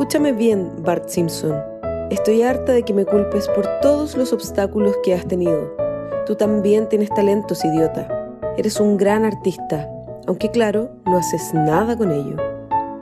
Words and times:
Escúchame 0.00 0.32
bien, 0.32 0.82
Bart 0.82 1.10
Simpson. 1.10 1.62
Estoy 2.10 2.40
harta 2.40 2.72
de 2.72 2.84
que 2.84 2.94
me 2.94 3.04
culpes 3.04 3.46
por 3.48 3.68
todos 3.82 4.16
los 4.16 4.32
obstáculos 4.32 4.96
que 5.04 5.12
has 5.12 5.28
tenido. 5.28 5.76
Tú 6.24 6.36
también 6.36 6.88
tienes 6.88 7.10
talentos, 7.10 7.62
idiota. 7.66 8.08
Eres 8.56 8.80
un 8.80 8.96
gran 8.96 9.26
artista, 9.26 9.90
aunque 10.26 10.50
claro, 10.50 10.90
no 11.04 11.18
haces 11.18 11.52
nada 11.52 11.98
con 11.98 12.12
ello. 12.12 12.34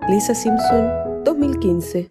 Lisa 0.09 0.35
Simpson, 0.35 1.23
2015. 1.23 2.11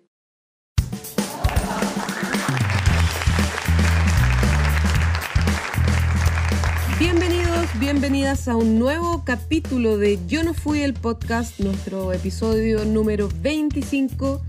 Bienvenidos, 6.98 7.68
bienvenidas 7.78 8.48
a 8.48 8.56
un 8.56 8.80
nuevo 8.80 9.24
capítulo 9.26 9.98
de 9.98 10.18
Yo 10.28 10.46
no 10.46 10.54
fui 10.54 10.80
el 10.80 10.94
podcast, 10.94 11.60
nuestro 11.60 12.14
episodio 12.14 12.86
número 12.86 13.28
25. 13.42 14.42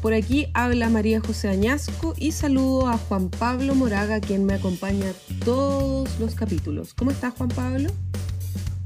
Por 0.00 0.14
aquí 0.14 0.48
habla 0.54 0.88
María 0.88 1.20
José 1.20 1.48
Añasco 1.48 2.14
y 2.16 2.32
saludo 2.32 2.88
a 2.88 2.96
Juan 2.96 3.28
Pablo 3.28 3.74
Moraga, 3.74 4.20
quien 4.20 4.46
me 4.46 4.54
acompaña 4.54 5.12
todos 5.44 6.18
los 6.18 6.34
capítulos. 6.34 6.94
¿Cómo 6.94 7.10
estás, 7.10 7.34
Juan 7.36 7.50
Pablo? 7.50 7.90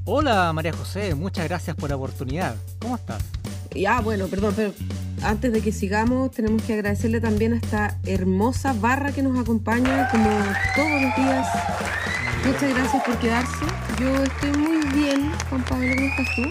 Hola, 0.06 0.52
María 0.52 0.72
José, 0.72 1.14
muchas 1.14 1.46
gracias 1.48 1.76
por 1.76 1.90
la 1.90 1.96
oportunidad. 1.96 2.56
¿Cómo 2.80 2.96
estás? 2.96 3.22
Ya, 3.72 4.00
bueno, 4.00 4.26
perdón, 4.26 4.54
pero 4.56 4.74
antes 5.22 5.52
de 5.52 5.60
que 5.60 5.70
sigamos, 5.70 6.32
tenemos 6.32 6.62
que 6.62 6.74
agradecerle 6.74 7.20
también 7.20 7.52
a 7.52 7.56
esta 7.56 7.98
hermosa 8.04 8.72
barra 8.72 9.12
que 9.12 9.22
nos 9.22 9.38
acompaña 9.38 10.08
como 10.10 10.28
todos 10.74 11.00
los 11.00 11.16
días. 11.16 11.48
Muchas 12.44 12.74
gracias 12.74 13.04
por 13.04 13.18
quedarse. 13.18 13.64
Yo 14.00 14.22
estoy 14.22 14.52
muy 14.52 14.84
bien, 14.92 15.30
Juan 15.48 15.64
Pablo, 15.64 15.94
¿cómo 15.94 16.08
estás 16.08 16.36
tú? 16.36 16.42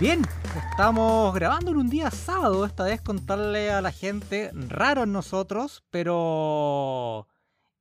Bien, 0.00 0.22
estamos 0.56 1.34
grabando 1.34 1.70
en 1.70 1.76
un 1.76 1.90
día 1.90 2.10
sábado, 2.10 2.64
esta 2.64 2.84
vez 2.84 3.00
contarle 3.00 3.70
a 3.70 3.80
la 3.80 3.92
gente, 3.92 4.50
raro 4.54 5.02
en 5.02 5.12
nosotros, 5.12 5.84
pero 5.90 7.28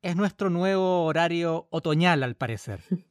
es 0.02 0.16
nuestro 0.16 0.50
nuevo 0.50 1.06
horario 1.06 1.68
otoñal 1.70 2.24
al 2.24 2.36
parecer. 2.36 2.82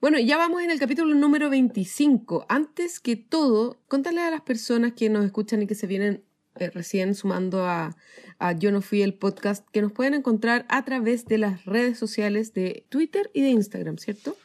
Bueno, 0.00 0.20
ya 0.20 0.36
vamos 0.36 0.62
en 0.62 0.70
el 0.70 0.78
capítulo 0.78 1.12
número 1.16 1.50
25. 1.50 2.46
Antes 2.48 3.00
que 3.00 3.16
todo, 3.16 3.80
contarle 3.88 4.20
a 4.20 4.30
las 4.30 4.42
personas 4.42 4.92
que 4.92 5.10
nos 5.10 5.24
escuchan 5.24 5.60
y 5.62 5.66
que 5.66 5.74
se 5.74 5.88
vienen 5.88 6.22
eh, 6.54 6.70
recién 6.70 7.16
sumando 7.16 7.66
a, 7.66 7.96
a 8.38 8.52
Yo 8.52 8.70
no 8.70 8.80
fui 8.80 9.02
el 9.02 9.14
podcast, 9.14 9.68
que 9.70 9.82
nos 9.82 9.90
pueden 9.90 10.14
encontrar 10.14 10.66
a 10.68 10.84
través 10.84 11.26
de 11.26 11.38
las 11.38 11.64
redes 11.64 11.98
sociales 11.98 12.54
de 12.54 12.86
Twitter 12.90 13.28
y 13.34 13.42
de 13.42 13.48
Instagram, 13.48 13.98
¿cierto? 13.98 14.36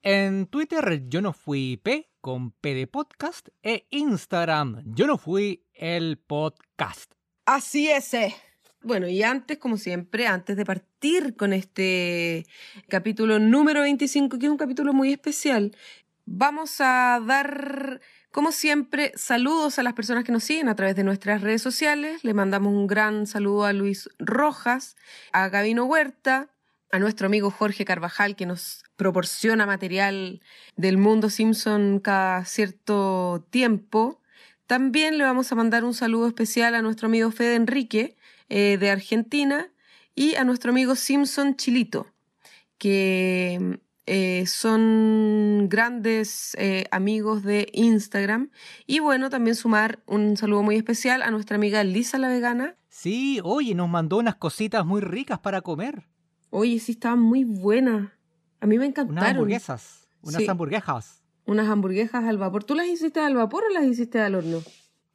En 0.00 0.46
Twitter 0.46 1.02
yo 1.06 1.20
no 1.20 1.34
fui 1.34 1.78
P 1.82 2.08
con 2.26 2.50
P 2.50 2.74
de 2.74 2.88
podcast 2.88 3.50
e 3.62 3.86
Instagram 3.90 4.82
yo 4.84 5.06
no 5.06 5.16
fui 5.16 5.62
el 5.74 6.18
podcast. 6.18 7.12
Así 7.44 7.88
es. 7.88 8.12
eh. 8.14 8.34
Bueno, 8.82 9.06
y 9.06 9.22
antes, 9.22 9.58
como 9.58 9.76
siempre, 9.76 10.26
antes 10.26 10.56
de 10.56 10.64
partir 10.64 11.36
con 11.36 11.52
este 11.52 12.44
capítulo 12.88 13.38
número 13.38 13.82
25, 13.82 14.40
que 14.40 14.46
es 14.46 14.50
un 14.50 14.58
capítulo 14.58 14.92
muy 14.92 15.12
especial, 15.12 15.76
vamos 16.24 16.80
a 16.80 17.22
dar, 17.24 18.00
como 18.32 18.50
siempre, 18.50 19.12
saludos 19.14 19.78
a 19.78 19.84
las 19.84 19.92
personas 19.92 20.24
que 20.24 20.32
nos 20.32 20.42
siguen 20.42 20.68
a 20.68 20.74
través 20.74 20.96
de 20.96 21.04
nuestras 21.04 21.42
redes 21.42 21.62
sociales. 21.62 22.24
Le 22.24 22.34
mandamos 22.34 22.72
un 22.72 22.88
gran 22.88 23.28
saludo 23.28 23.66
a 23.66 23.72
Luis 23.72 24.10
Rojas, 24.18 24.96
a 25.30 25.48
Gabino 25.48 25.84
Huerta, 25.84 26.50
a 26.90 26.98
nuestro 26.98 27.26
amigo 27.26 27.50
Jorge 27.50 27.84
Carvajal, 27.84 28.36
que 28.36 28.46
nos 28.46 28.84
proporciona 28.96 29.66
material 29.66 30.40
del 30.76 30.98
mundo 30.98 31.30
Simpson 31.30 32.00
cada 32.00 32.44
cierto 32.44 33.46
tiempo. 33.50 34.20
También 34.66 35.18
le 35.18 35.24
vamos 35.24 35.52
a 35.52 35.54
mandar 35.54 35.84
un 35.84 35.94
saludo 35.94 36.26
especial 36.28 36.74
a 36.74 36.82
nuestro 36.82 37.06
amigo 37.06 37.30
Fede 37.30 37.54
Enrique, 37.54 38.16
eh, 38.48 38.78
de 38.78 38.90
Argentina, 38.90 39.72
y 40.14 40.34
a 40.36 40.44
nuestro 40.44 40.70
amigo 40.70 40.96
Simpson 40.96 41.56
Chilito, 41.56 42.06
que 42.78 43.78
eh, 44.06 44.44
son 44.46 45.68
grandes 45.68 46.56
eh, 46.58 46.86
amigos 46.90 47.42
de 47.42 47.68
Instagram. 47.72 48.50
Y 48.86 49.00
bueno, 49.00 49.30
también 49.30 49.56
sumar 49.56 50.02
un 50.06 50.36
saludo 50.36 50.62
muy 50.62 50.76
especial 50.76 51.22
a 51.22 51.30
nuestra 51.30 51.56
amiga 51.56 51.82
Lisa 51.82 52.18
la 52.18 52.28
Vegana. 52.28 52.76
Sí, 52.88 53.40
oye, 53.42 53.74
nos 53.74 53.88
mandó 53.88 54.18
unas 54.18 54.36
cositas 54.36 54.86
muy 54.86 55.00
ricas 55.00 55.40
para 55.40 55.60
comer. 55.60 56.06
Oye, 56.50 56.78
sí, 56.78 56.92
estaban 56.92 57.20
muy 57.20 57.44
buenas. 57.44 58.10
A 58.60 58.66
mí 58.66 58.76
me 58.78 58.86
Unas 58.86 58.88
encantaron. 58.90 59.30
hamburguesas. 59.30 60.08
Unas 60.22 60.42
Sí. 60.42 60.48
hamburguesas. 60.48 61.22
Unas 61.46 61.68
hamburguesas 61.68 62.24
al 62.24 62.38
vapor. 62.38 62.64
¿Tú 62.64 62.74
las 62.74 62.86
hiciste 62.86 63.20
al 63.20 63.34
vapor 63.36 63.64
o 63.68 63.72
las 63.72 63.84
hiciste 63.84 64.20
al 64.20 64.34
horno? 64.34 64.62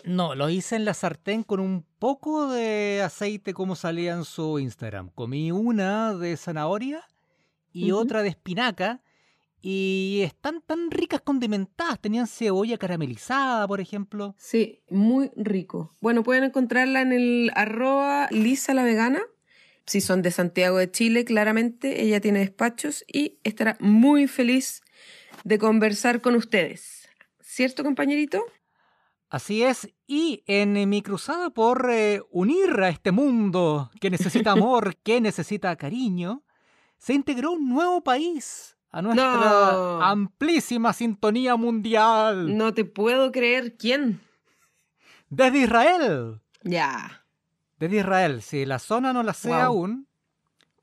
No, 0.05 0.33
lo 0.35 0.49
hice 0.49 0.75
en 0.77 0.85
la 0.85 0.93
sartén 0.93 1.43
con 1.43 1.59
un 1.59 1.85
poco 1.99 2.47
de 2.51 3.01
aceite 3.03 3.53
como 3.53 3.75
salía 3.75 4.13
en 4.13 4.23
su 4.23 4.57
Instagram. 4.59 5.09
Comí 5.13 5.51
una 5.51 6.15
de 6.15 6.37
zanahoria 6.37 7.03
y 7.71 7.91
otra 7.91 8.23
de 8.23 8.29
espinaca 8.29 9.01
y 9.61 10.21
están 10.23 10.61
tan 10.61 10.89
ricas 10.89 11.21
condimentadas. 11.21 11.99
Tenían 11.99 12.25
cebolla 12.27 12.77
caramelizada, 12.77 13.67
por 13.67 13.79
ejemplo. 13.79 14.33
Sí, 14.37 14.81
muy 14.89 15.29
rico. 15.35 15.93
Bueno, 16.01 16.23
pueden 16.23 16.45
encontrarla 16.45 17.01
en 17.01 17.11
el 17.11 17.51
arroba 17.53 18.27
Lisa 18.31 18.73
la 18.73 18.83
Vegana. 18.83 19.19
Si 19.85 19.99
son 20.01 20.21
de 20.21 20.31
Santiago 20.31 20.77
de 20.77 20.91
Chile, 20.91 21.25
claramente 21.25 22.03
ella 22.03 22.21
tiene 22.21 22.39
despachos 22.39 23.03
y 23.07 23.39
estará 23.43 23.77
muy 23.79 24.27
feliz 24.27 24.81
de 25.43 25.57
conversar 25.57 26.21
con 26.21 26.35
ustedes. 26.35 27.09
¿Cierto, 27.39 27.83
compañerito? 27.83 28.43
Así 29.29 29.63
es, 29.63 29.89
y 30.07 30.43
en 30.45 30.89
mi 30.89 31.01
cruzada 31.01 31.49
por 31.51 31.89
eh, 31.89 32.21
unir 32.31 32.69
a 32.81 32.89
este 32.89 33.11
mundo 33.11 33.89
que 33.99 34.09
necesita 34.09 34.51
amor, 34.53 34.97
que 34.97 35.21
necesita 35.21 35.75
cariño, 35.77 36.43
se 36.97 37.13
integró 37.13 37.53
un 37.53 37.69
nuevo 37.69 38.03
país 38.03 38.77
a 38.91 39.01
nuestra 39.01 39.25
No. 39.25 40.01
amplísima 40.03 40.91
sintonía 40.93 41.55
mundial. 41.55 42.57
No 42.57 42.73
te 42.73 42.83
puedo 42.85 43.31
creer 43.31 43.77
quién. 43.77 44.21
Desde 45.29 45.59
Israel. 45.59 46.41
Ya. 46.63 47.20
Desde 47.81 47.97
Israel, 47.97 48.43
si 48.43 48.63
la 48.63 48.77
zona 48.77 49.11
no 49.11 49.23
la 49.23 49.33
sé 49.33 49.49
Wow. 49.49 49.59
aún, 49.59 50.07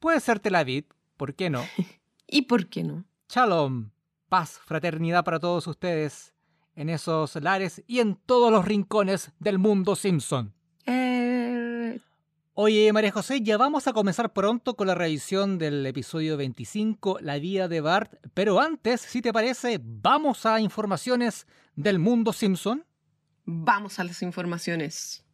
puede 0.00 0.18
ser 0.18 0.40
Tel 0.40 0.56
Aviv, 0.56 0.84
¿por 1.16 1.32
qué 1.36 1.48
no? 1.48 1.64
¿Y 2.26 2.42
por 2.42 2.66
qué 2.68 2.82
no? 2.82 3.04
Shalom, 3.28 3.90
paz, 4.28 4.58
fraternidad 4.64 5.22
para 5.24 5.38
todos 5.38 5.68
ustedes 5.68 6.34
en 6.74 6.88
esos 6.90 7.36
lares 7.36 7.84
y 7.86 8.00
en 8.00 8.16
todos 8.16 8.50
los 8.50 8.64
rincones 8.64 9.30
del 9.38 9.60
mundo 9.60 9.94
Simpson. 9.94 10.52
Eh, 10.86 12.00
Oye, 12.54 12.92
María 12.92 13.12
José, 13.12 13.42
ya 13.42 13.56
vamos 13.56 13.86
a 13.86 13.92
comenzar 13.92 14.32
pronto 14.32 14.74
con 14.74 14.88
la 14.88 14.96
revisión 14.96 15.56
del 15.56 15.86
episodio 15.86 16.36
25, 16.36 17.18
La 17.20 17.38
vida 17.38 17.68
de 17.68 17.80
Bart, 17.80 18.14
pero 18.34 18.58
antes, 18.58 19.00
si 19.02 19.22
te 19.22 19.32
parece, 19.32 19.80
vamos 19.80 20.44
a 20.46 20.60
informaciones 20.60 21.46
del 21.76 22.00
mundo 22.00 22.32
Simpson. 22.32 22.84
vamos 23.44 24.00
a 24.00 24.04
las 24.04 24.20
informaciones. 24.22 25.24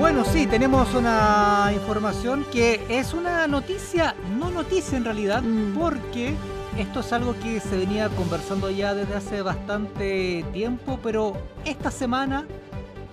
Bueno, 0.00 0.24
sí, 0.24 0.46
tenemos 0.46 0.94
una 0.94 1.70
información 1.74 2.44
que 2.50 2.80
es 2.88 3.12
una 3.12 3.46
noticia, 3.46 4.14
no 4.38 4.50
noticia 4.50 4.96
en 4.96 5.04
realidad, 5.04 5.42
Mm. 5.42 5.74
porque 5.78 6.34
esto 6.78 7.00
es 7.00 7.12
algo 7.12 7.34
que 7.38 7.60
se 7.60 7.76
venía 7.76 8.08
conversando 8.08 8.70
ya 8.70 8.94
desde 8.94 9.14
hace 9.14 9.42
bastante 9.42 10.42
tiempo, 10.54 10.98
pero 11.02 11.34
esta 11.66 11.90
semana 11.90 12.46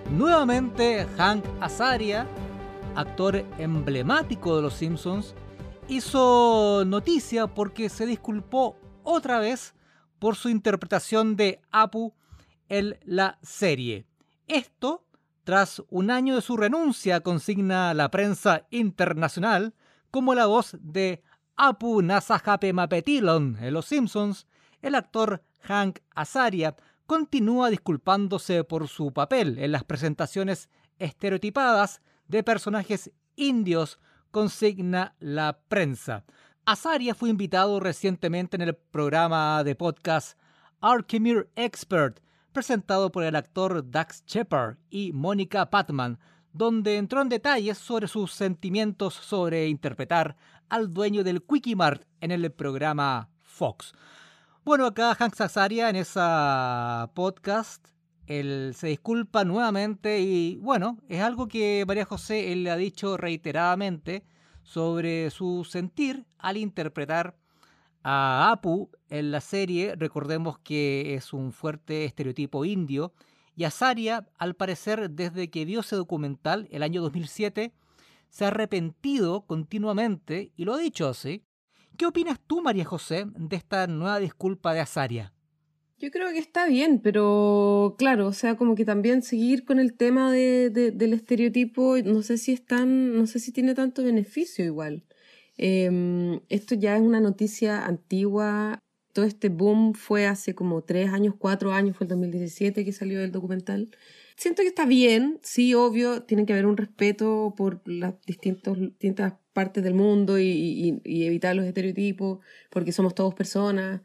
nuevamente 0.09 1.05
Hank 1.17 1.43
Azaria, 1.59 2.25
actor 2.95 3.43
emblemático 3.57 4.55
de 4.55 4.61
Los 4.61 4.75
Simpsons, 4.75 5.35
hizo 5.89 6.83
noticia 6.85 7.47
porque 7.47 7.89
se 7.89 8.05
disculpó 8.05 8.77
otra 9.03 9.39
vez 9.39 9.75
por 10.19 10.35
su 10.37 10.47
interpretación 10.49 11.35
de 11.35 11.59
Apu 11.69 12.13
en 12.69 12.97
la 13.03 13.37
serie. 13.43 14.05
Esto 14.47 15.03
tras 15.47 15.81
un 15.87 16.11
año 16.11 16.35
de 16.35 16.41
su 16.41 16.57
renuncia, 16.57 17.21
consigna 17.21 17.93
la 17.93 18.11
prensa 18.11 18.67
internacional, 18.69 19.73
como 20.11 20.35
la 20.35 20.45
voz 20.45 20.75
de 20.81 21.23
Apu 21.55 22.01
Nasajape 22.01 22.73
Mapetilon 22.73 23.57
en 23.61 23.73
Los 23.73 23.85
Simpsons, 23.85 24.45
el 24.81 24.93
actor 24.93 25.41
Hank 25.61 25.99
Azaria 26.13 26.75
continúa 27.05 27.69
disculpándose 27.69 28.65
por 28.65 28.89
su 28.89 29.13
papel 29.13 29.57
en 29.59 29.71
las 29.71 29.85
presentaciones 29.85 30.69
estereotipadas 30.99 32.01
de 32.27 32.43
personajes 32.43 33.13
indios, 33.37 33.99
consigna 34.31 35.15
la 35.17 35.59
prensa. 35.69 36.25
Azaria 36.65 37.15
fue 37.15 37.29
invitado 37.29 37.79
recientemente 37.79 38.57
en 38.57 38.63
el 38.63 38.75
programa 38.75 39.63
de 39.63 39.75
podcast 39.75 40.37
Arkemir 40.81 41.49
Expert, 41.55 42.19
presentado 42.51 43.11
por 43.11 43.23
el 43.23 43.35
actor 43.35 43.89
Dax 43.89 44.23
Shepard 44.25 44.77
y 44.89 45.13
Mónica 45.13 45.69
Patman, 45.69 46.19
donde 46.53 46.97
entró 46.97 47.21
en 47.21 47.29
detalles 47.29 47.77
sobre 47.77 48.07
sus 48.07 48.31
sentimientos 48.31 49.13
sobre 49.13 49.67
interpretar 49.67 50.35
al 50.69 50.93
dueño 50.93 51.23
del 51.23 51.43
Quickie 51.43 51.75
Mart 51.75 52.03
en 52.21 52.31
el 52.31 52.51
programa 52.51 53.29
Fox. 53.41 53.93
Bueno, 54.65 54.85
acá 54.85 55.15
Hank 55.15 55.39
Azaria 55.39 55.89
en 55.89 55.95
esa 55.95 57.11
podcast, 57.13 57.87
él 58.25 58.73
se 58.75 58.87
disculpa 58.87 59.45
nuevamente 59.45 60.19
y 60.19 60.57
bueno, 60.57 60.97
es 61.07 61.21
algo 61.21 61.47
que 61.47 61.85
María 61.87 62.05
José 62.05 62.51
él 62.51 62.63
le 62.63 62.71
ha 62.71 62.75
dicho 62.75 63.15
reiteradamente 63.15 64.25
sobre 64.63 65.29
su 65.29 65.63
sentir 65.63 66.25
al 66.37 66.57
interpretar 66.57 67.37
a 68.09 68.51
Apu 68.51 68.89
en 69.09 69.31
la 69.31 69.41
serie. 69.41 69.93
Recordemos 69.97 70.57
que 70.59 71.15
es 71.15 71.33
un 71.33 71.51
fuerte 71.51 72.05
estereotipo 72.05 72.63
indio 72.63 73.11
y 73.53 73.65
Azaria, 73.65 74.25
al 74.37 74.55
parecer, 74.55 75.09
desde 75.09 75.49
que 75.49 75.65
vio 75.65 75.81
ese 75.81 75.97
documental 75.97 76.69
el 76.71 76.83
año 76.83 77.01
2007, 77.01 77.73
se 78.29 78.45
ha 78.45 78.47
arrepentido 78.47 79.45
continuamente 79.45 80.53
y 80.55 80.63
lo 80.63 80.75
ha 80.75 80.77
dicho 80.77 81.09
así. 81.09 81.43
¿Qué 81.97 82.05
opinas 82.05 82.39
tú, 82.39 82.61
María 82.61 82.85
José, 82.85 83.25
de 83.35 83.55
esta 83.57 83.87
nueva 83.87 84.19
disculpa 84.19 84.73
de 84.73 84.79
Azaria? 84.79 85.33
Yo 85.97 86.09
creo 86.09 86.29
que 86.31 86.39
está 86.39 86.65
bien, 86.65 87.01
pero 87.01 87.95
claro, 87.97 88.27
o 88.27 88.33
sea, 88.33 88.55
como 88.55 88.75
que 88.75 88.85
también 88.85 89.21
seguir 89.21 89.65
con 89.65 89.79
el 89.79 89.97
tema 89.97 90.31
de, 90.31 90.69
del 90.69 91.13
estereotipo, 91.13 91.97
no 92.05 92.21
sé 92.21 92.37
si 92.37 92.53
es 92.53 92.63
no 92.85 93.25
sé 93.27 93.39
si 93.39 93.51
tiene 93.51 93.73
tanto 93.73 94.01
beneficio 94.01 94.63
igual. 94.63 95.03
Em, 95.57 96.41
esto 96.49 96.75
ya 96.75 96.95
es 96.95 97.01
una 97.01 97.19
noticia 97.19 97.85
antigua. 97.85 98.79
Todo 99.13 99.25
este 99.25 99.49
boom 99.49 99.93
fue 99.93 100.27
hace 100.27 100.53
como 100.55 100.83
tres 100.83 101.09
años, 101.11 101.35
cuatro 101.37 101.73
años, 101.73 101.97
fue 101.97 102.05
el 102.05 102.09
2017 102.09 102.85
que 102.85 102.91
salió 102.91 103.21
el 103.21 103.31
documental. 103.31 103.89
Siento 104.35 104.61
que 104.61 104.67
está 104.67 104.85
bien, 104.85 105.39
sí, 105.41 105.73
obvio, 105.73 106.21
tiene 106.23 106.45
que 106.45 106.53
haber 106.53 106.67
un 106.67 106.77
respeto 106.77 107.55
por 107.57 107.81
las 107.85 108.13
distintos, 108.25 108.79
distintas 108.79 109.33
partes 109.53 109.83
del 109.83 109.95
mundo 109.95 110.37
y, 110.39 111.01
y 111.03 111.23
evitar 111.25 111.55
los 111.55 111.65
estereotipos, 111.65 112.39
porque 112.69 112.91
somos 112.91 113.15
todos 113.15 113.33
personas. 113.33 114.01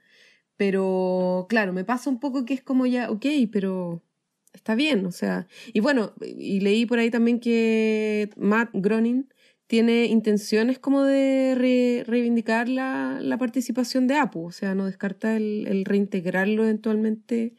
Pero 0.57 1.47
claro, 1.49 1.73
me 1.73 1.85
pasa 1.85 2.09
un 2.09 2.21
poco 2.21 2.45
que 2.47 2.55
es 2.55 2.63
como 2.63 2.87
ya, 2.87 3.11
ok, 3.11 3.27
pero 3.53 4.03
está 4.53 4.75
bien, 4.75 5.07
o 5.07 5.13
sea. 5.13 5.47
Y 5.73 5.81
bueno, 5.81 6.15
y 6.21 6.61
leí 6.61 6.87
por 6.87 6.99
ahí 6.99 7.11
también 7.11 7.41
que 7.41 8.31
Matt 8.37 8.71
Groening 8.73 9.29
tiene 9.73 10.05
intenciones 10.05 10.79
como 10.79 11.03
de 11.03 12.05
reivindicar 12.07 12.69
la, 12.69 13.19
la, 13.23 13.39
participación 13.39 14.07
de 14.07 14.17
APU, 14.17 14.45
o 14.45 14.53
sea, 14.53 14.75
no 14.75 14.85
descarta 14.85 15.35
el, 15.35 15.87
reintegrarlo 15.87 16.65
eventualmente 16.65 17.55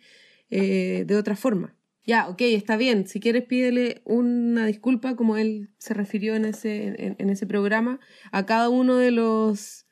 eh, 0.52 1.06
de 1.08 1.16
otra 1.16 1.36
forma. 1.36 1.76
Ya, 2.06 2.30
ok, 2.30 2.42
está 2.42 2.78
bien, 2.78 3.08
si 3.08 3.20
quieres 3.20 3.46
pídele 3.46 4.04
una 4.06 4.68
disculpa, 4.68 5.16
como 5.16 5.38
él 5.38 5.72
se 5.80 5.96
refirió 5.96 6.36
en 6.36 6.46
ese, 6.46 7.16
en, 7.18 7.30
ese 7.32 7.48
programa, 7.48 8.00
a 8.32 8.46
cada 8.46 8.70
uno 8.70 8.98
de 8.98 9.10
los 9.10 9.88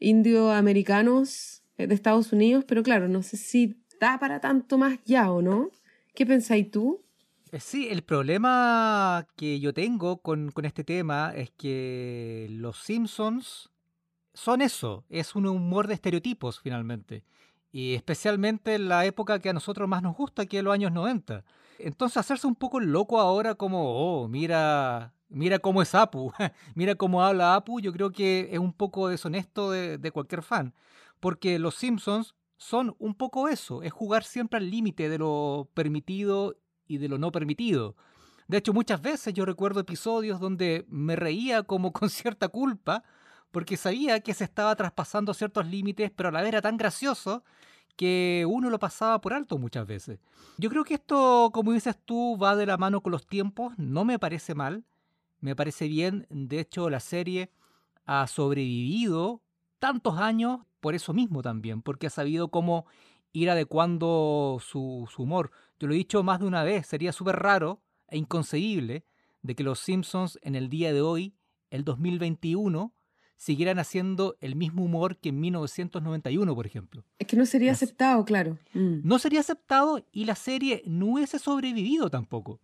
indioamericanos 0.00 1.62
eh, 1.78 1.86
de 1.86 1.94
Estados 1.94 2.32
Unidos, 2.32 2.64
pero 2.66 2.82
claro, 2.82 3.06
no 3.06 3.22
sé 3.22 3.36
si 3.36 3.80
da 4.00 4.18
para 4.18 4.40
tanto 4.40 4.76
más 4.76 4.98
ya 5.04 5.30
o 5.30 5.40
no. 5.40 5.70
¿Qué 6.16 6.26
pensáis 6.26 6.68
tú? 6.68 7.04
Eh, 7.52 7.60
sí, 7.60 7.88
el 7.90 8.02
problema 8.02 9.26
que 9.36 9.58
yo 9.60 9.74
tengo 9.74 10.18
con, 10.18 10.50
con 10.52 10.64
este 10.64 10.84
tema 10.84 11.32
es 11.34 11.50
que 11.50 12.46
los 12.50 12.78
Simpsons 12.78 13.70
son 14.34 14.62
eso, 14.62 15.04
es 15.08 15.34
un 15.34 15.46
humor 15.46 15.88
de 15.88 15.94
estereotipos 15.94 16.60
finalmente. 16.60 17.24
Y 17.72 17.94
especialmente 17.94 18.74
en 18.74 18.88
la 18.88 19.04
época 19.04 19.38
que 19.40 19.50
a 19.50 19.52
nosotros 19.52 19.88
más 19.88 20.02
nos 20.02 20.16
gusta, 20.16 20.46
que 20.46 20.58
es 20.58 20.64
los 20.64 20.74
años 20.74 20.92
90. 20.92 21.44
Entonces 21.78 22.16
hacerse 22.18 22.46
un 22.46 22.56
poco 22.56 22.80
loco 22.80 23.20
ahora 23.20 23.54
como, 23.54 24.22
oh, 24.22 24.28
mira, 24.28 25.14
mira 25.28 25.58
cómo 25.58 25.82
es 25.82 25.94
Apu, 25.94 26.32
mira 26.74 26.94
cómo 26.94 27.22
habla 27.22 27.54
Apu, 27.54 27.80
yo 27.80 27.92
creo 27.92 28.12
que 28.12 28.48
es 28.52 28.58
un 28.58 28.72
poco 28.72 29.08
deshonesto 29.08 29.70
de, 29.70 29.98
de 29.98 30.10
cualquier 30.12 30.42
fan 30.42 30.74
porque 31.20 31.58
los 31.58 31.76
Simpsons 31.76 32.34
son 32.56 32.96
un 32.98 33.14
poco 33.14 33.48
eso, 33.48 33.82
es 33.82 33.92
jugar 33.92 34.24
siempre 34.24 34.58
al 34.58 34.70
límite 34.70 35.08
de 35.08 35.18
lo 35.18 35.68
permitido 35.74 36.56
y 36.90 36.98
de 36.98 37.08
lo 37.08 37.18
no 37.18 37.30
permitido. 37.30 37.94
De 38.48 38.58
hecho, 38.58 38.72
muchas 38.72 39.00
veces 39.00 39.32
yo 39.32 39.44
recuerdo 39.44 39.78
episodios 39.78 40.40
donde 40.40 40.84
me 40.88 41.14
reía 41.14 41.62
como 41.62 41.92
con 41.92 42.10
cierta 42.10 42.48
culpa, 42.48 43.04
porque 43.52 43.76
sabía 43.76 44.20
que 44.20 44.34
se 44.34 44.44
estaba 44.44 44.74
traspasando 44.74 45.32
ciertos 45.34 45.66
límites, 45.66 46.10
pero 46.10 46.28
a 46.28 46.32
la 46.32 46.40
vez 46.40 46.48
era 46.48 46.62
tan 46.62 46.76
gracioso 46.76 47.44
que 47.96 48.44
uno 48.48 48.70
lo 48.70 48.78
pasaba 48.80 49.20
por 49.20 49.34
alto 49.34 49.56
muchas 49.56 49.86
veces. 49.86 50.18
Yo 50.58 50.68
creo 50.68 50.82
que 50.84 50.94
esto, 50.94 51.50
como 51.52 51.72
dices 51.72 51.96
tú, 52.04 52.36
va 52.36 52.56
de 52.56 52.66
la 52.66 52.76
mano 52.76 53.02
con 53.02 53.12
los 53.12 53.26
tiempos, 53.26 53.72
no 53.78 54.04
me 54.04 54.18
parece 54.18 54.54
mal, 54.54 54.84
me 55.40 55.54
parece 55.54 55.86
bien, 55.86 56.26
de 56.28 56.60
hecho 56.60 56.90
la 56.90 57.00
serie 57.00 57.52
ha 58.04 58.26
sobrevivido 58.26 59.42
tantos 59.78 60.18
años 60.18 60.60
por 60.80 60.94
eso 60.94 61.12
mismo 61.12 61.42
también, 61.42 61.82
porque 61.82 62.08
ha 62.08 62.10
sabido 62.10 62.48
cómo 62.48 62.86
ir 63.32 63.50
adecuando 63.50 64.58
su, 64.60 65.08
humor. 65.18 65.50
Yo 65.78 65.88
lo 65.88 65.94
he 65.94 65.98
dicho 65.98 66.22
más 66.22 66.40
de 66.40 66.46
una 66.46 66.64
vez, 66.64 66.86
sería 66.86 67.12
súper 67.12 67.36
raro 67.36 67.80
e 68.08 68.18
inconcebible 68.18 69.04
de 69.42 69.54
que 69.54 69.62
los 69.62 69.78
Simpsons 69.78 70.38
en 70.42 70.54
el 70.54 70.68
día 70.68 70.92
de 70.92 71.00
hoy, 71.00 71.34
el 71.70 71.84
2021, 71.84 72.92
siguieran 73.36 73.78
haciendo 73.78 74.36
el 74.40 74.54
mismo 74.54 74.84
humor 74.84 75.16
que 75.16 75.30
en 75.30 75.40
1991, 75.40 76.54
por 76.54 76.66
ejemplo. 76.66 77.04
Es 77.18 77.26
que 77.26 77.36
no 77.36 77.46
sería 77.46 77.72
aceptado, 77.72 78.24
claro. 78.24 78.58
Mm. 78.74 79.00
No 79.02 79.18
sería 79.18 79.40
aceptado 79.40 80.04
y 80.12 80.26
la 80.26 80.34
serie 80.34 80.82
no 80.84 81.06
hubiese 81.06 81.38
sobrevivido 81.38 82.10
tampoco. 82.10 82.60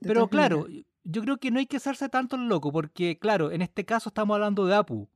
Pero 0.00 0.28
claro, 0.28 0.66
yo 1.04 1.22
creo 1.22 1.38
que 1.38 1.52
no 1.52 1.60
hay 1.60 1.66
que 1.66 1.76
hacerse 1.76 2.08
tanto 2.08 2.34
el 2.34 2.48
loco, 2.48 2.72
porque 2.72 3.16
claro, 3.16 3.52
en 3.52 3.62
este 3.62 3.84
caso 3.84 4.08
estamos 4.08 4.34
hablando 4.34 4.66
de 4.66 4.74
Apu, 4.74 5.08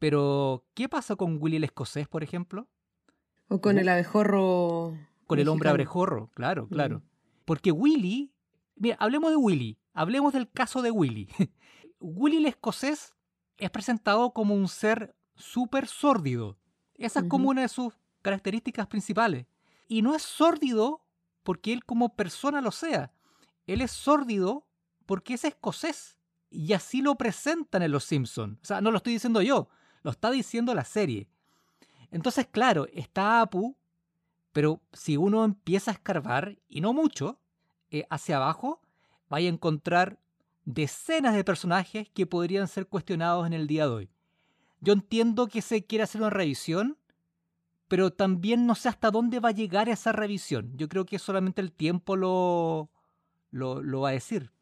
pero, 0.00 0.64
¿qué 0.72 0.88
pasa 0.88 1.14
con 1.14 1.36
Willy 1.40 1.58
el 1.58 1.64
escocés, 1.64 2.08
por 2.08 2.24
ejemplo? 2.24 2.66
O 3.50 3.60
con 3.60 3.78
el 3.78 3.88
abejorro. 3.88 4.96
Con 5.26 5.40
el 5.40 5.48
hombre 5.48 5.70
abejorro, 5.70 6.30
claro, 6.34 6.68
claro. 6.68 7.00
Mm. 7.00 7.02
Porque 7.44 7.72
Willy, 7.72 8.32
mira, 8.76 8.96
hablemos 9.00 9.30
de 9.30 9.36
Willy, 9.36 9.76
hablemos 9.92 10.32
del 10.32 10.48
caso 10.48 10.82
de 10.82 10.92
Willy. 10.92 11.28
Willy 12.00 12.36
el 12.36 12.46
escocés 12.46 13.12
es 13.58 13.70
presentado 13.70 14.32
como 14.32 14.54
un 14.54 14.68
ser 14.68 15.16
súper 15.34 15.88
sórdido. 15.88 16.58
Esa 16.94 17.20
es 17.20 17.26
como 17.26 17.48
una 17.48 17.62
de 17.62 17.68
sus 17.68 17.92
características 18.22 18.86
principales. 18.86 19.46
Y 19.88 20.02
no 20.02 20.14
es 20.14 20.22
sórdido 20.22 21.02
porque 21.42 21.72
él 21.72 21.84
como 21.84 22.14
persona 22.14 22.60
lo 22.60 22.70
sea. 22.70 23.12
Él 23.66 23.80
es 23.80 23.90
sórdido 23.90 24.64
porque 25.06 25.34
es 25.34 25.44
escocés. 25.44 26.18
Y 26.50 26.72
así 26.72 27.02
lo 27.02 27.16
presentan 27.16 27.82
en 27.82 27.90
Los 27.90 28.04
Simpsons. 28.04 28.60
O 28.62 28.64
sea, 28.64 28.80
no 28.80 28.92
lo 28.92 28.98
estoy 28.98 29.14
diciendo 29.14 29.42
yo. 29.42 29.68
Lo 30.02 30.12
está 30.12 30.30
diciendo 30.30 30.72
la 30.72 30.84
serie. 30.84 31.28
Entonces, 32.10 32.46
claro, 32.46 32.86
está 32.92 33.40
Apu, 33.40 33.76
pero 34.52 34.80
si 34.92 35.16
uno 35.16 35.44
empieza 35.44 35.90
a 35.90 35.94
escarbar, 35.94 36.58
y 36.68 36.80
no 36.80 36.92
mucho, 36.92 37.38
eh, 37.90 38.06
hacia 38.10 38.36
abajo, 38.36 38.80
vaya 39.28 39.48
a 39.48 39.52
encontrar 39.52 40.18
decenas 40.64 41.34
de 41.34 41.44
personajes 41.44 42.08
que 42.08 42.26
podrían 42.26 42.68
ser 42.68 42.86
cuestionados 42.86 43.46
en 43.46 43.52
el 43.52 43.66
día 43.66 43.86
de 43.86 43.92
hoy. 43.92 44.10
Yo 44.80 44.92
entiendo 44.92 45.46
que 45.46 45.62
se 45.62 45.84
quiere 45.84 46.04
hacer 46.04 46.20
una 46.20 46.30
revisión, 46.30 46.98
pero 47.88 48.12
también 48.12 48.66
no 48.66 48.74
sé 48.74 48.88
hasta 48.88 49.10
dónde 49.10 49.40
va 49.40 49.50
a 49.50 49.52
llegar 49.52 49.88
esa 49.88 50.12
revisión. 50.12 50.72
Yo 50.76 50.88
creo 50.88 51.04
que 51.04 51.18
solamente 51.18 51.60
el 51.60 51.72
tiempo 51.72 52.16
lo, 52.16 52.90
lo, 53.50 53.82
lo 53.82 54.00
va 54.02 54.10
a 54.10 54.12
decir. 54.12 54.52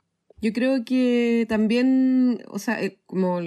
Yo 0.40 0.52
creo 0.52 0.84
que 0.84 1.46
también, 1.48 2.44
o 2.48 2.58
sea, 2.58 2.80
eh, 2.82 3.00
como 3.06 3.40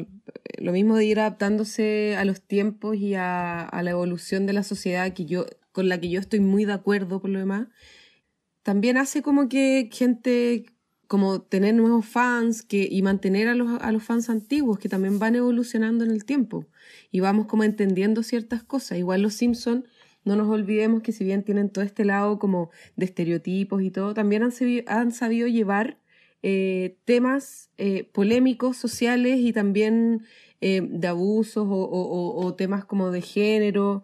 lo 0.57 0.71
mismo 0.74 0.98
de 0.98 1.05
ir 1.05 1.19
adaptándose 1.19 2.15
a 2.17 2.25
los 2.25 2.41
tiempos 2.41 2.98
y 2.98 3.15
a, 3.15 3.69
la 3.81 3.91
evolución 3.91 4.45
de 4.45 4.53
la 4.53 4.63
sociedad 4.63 5.13
que 5.13 5.25
yo, 5.25 5.45
con 5.71 5.88
la 5.88 6.00
que 6.00 6.10
yo 6.10 6.19
estoy 6.19 6.41
muy 6.41 6.65
de 6.65 6.74
acuerdo 6.74 7.21
por 7.21 7.29
lo 7.29 7.39
demás, 7.39 7.67
también 8.63 8.98
hace 8.98 9.21
como 9.21 9.48
que 9.48 9.89
gente, 9.91 10.65
como 11.07 11.41
tener 11.41 11.75
nuevos 11.75 12.05
fans 12.05 12.62
que, 12.62 12.88
y 12.91 13.01
mantener 13.01 13.48
a 13.48 13.55
los, 13.55 13.81
a 13.81 13.91
los 13.91 14.03
fans 14.03 14.29
antiguos 14.29 14.77
que 14.77 14.89
también 14.89 15.17
van 15.17 15.36
evolucionando 15.36 16.03
en 16.03 16.12
el 16.12 16.25
tiempo 16.25 16.67
y 17.10 17.21
vamos 17.21 17.48
como 17.48 17.63
entendiendo 17.63 18.21
ciertas 18.21 18.63
cosas. 18.63 18.98
Igual 18.98 19.21
los 19.21 19.36
Simpsons, 19.36 19.86
no 20.25 20.36
nos 20.36 20.50
olvidemos 20.50 21.01
que 21.01 21.13
si 21.13 21.24
bien 21.24 21.43
tienen 21.43 21.69
todo 21.69 21.83
este 21.83 22.05
lado 22.05 22.38
como 22.38 22.69
de 22.98 23.05
estereotipos 23.05 23.81
y 23.81 23.91
todo, 23.91 24.13
también 24.13 24.43
han, 24.43 24.51
han 24.88 25.12
sabido 25.12 25.48
llevar 25.48 26.00
eh, 26.43 26.98
temas 27.05 27.69
eh, 27.77 28.03
polémicos 28.03 28.75
sociales 28.75 29.39
y 29.39 29.53
también 29.53 30.25
eh, 30.60 30.81
de 30.81 31.07
abusos 31.07 31.67
o, 31.69 32.55
temas 32.57 32.83
como 32.83 33.12
de 33.12 33.21
género, 33.21 34.03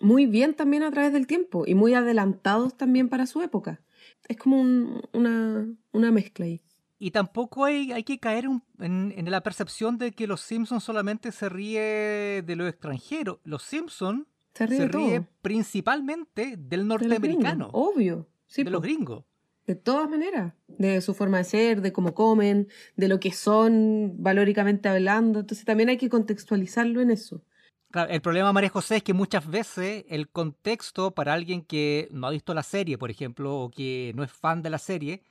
muy 0.00 0.26
bien 0.26 0.54
también 0.54 0.82
a 0.82 0.90
través 0.90 1.12
del 1.12 1.26
tiempo 1.26 1.64
y 1.66 1.74
muy 1.74 1.94
adelantados 1.94 2.76
también 2.76 3.08
para 3.08 3.26
su 3.26 3.40
época. 3.40 3.80
Es 4.28 4.36
como 4.36 4.60
una, 4.60 5.66
una, 5.92 6.12
mezcla 6.12 6.44
ahí. 6.44 6.60
Y 6.98 7.10
tampoco 7.10 7.64
hay, 7.64 7.92
hay 7.92 8.04
que 8.04 8.18
caer 8.18 8.46
en, 8.78 9.30
la 9.30 9.42
percepción 9.42 9.96
de 9.96 10.12
que 10.12 10.26
los 10.26 10.42
Simpsons 10.42 10.84
solamente 10.84 11.32
se 11.32 11.48
ríe 11.48 12.42
de 12.42 12.56
lo 12.56 12.68
extranjero. 12.68 13.40
Los 13.44 13.62
Simpsons 13.62 14.26
se 14.54 14.88
ríe, 14.88 15.26
principalmente 15.40 16.56
del 16.58 16.86
norteamericano. 16.86 17.70
obvio. 17.72 18.28
Sí, 18.46 18.62
de 18.62 18.70
los 18.70 18.82
gringos. 18.82 19.24
De 19.68 19.74
todas 19.74 20.08
maneras, 20.08 20.54
de 20.66 21.02
su 21.02 21.12
forma 21.12 21.36
de 21.36 21.44
ser, 21.44 21.82
de 21.82 21.92
cómo 21.92 22.14
comen, 22.14 22.68
de 22.96 23.06
lo 23.06 23.20
que 23.20 23.32
son 23.32 24.14
valóricamente 24.16 24.88
hablando. 24.88 25.40
Entonces 25.40 25.66
también 25.66 25.90
hay 25.90 25.98
que 25.98 26.08
contextualizarlo 26.08 27.02
en 27.02 27.10
eso. 27.10 27.42
Claro, 27.90 28.10
el 28.10 28.22
problema, 28.22 28.50
María 28.54 28.70
José, 28.70 28.96
es 28.96 29.02
que 29.02 29.12
muchas 29.12 29.46
veces 29.46 30.06
el 30.08 30.30
contexto 30.30 31.10
para 31.10 31.34
alguien 31.34 31.60
que 31.60 32.08
no 32.12 32.26
ha 32.26 32.30
visto 32.30 32.54
la 32.54 32.62
serie, 32.62 32.96
por 32.96 33.10
ejemplo, 33.10 33.60
o 33.60 33.70
que 33.70 34.12
no 34.16 34.24
es 34.24 34.32
fan 34.32 34.62
de 34.62 34.70
la 34.70 34.78
serie, 34.78 35.22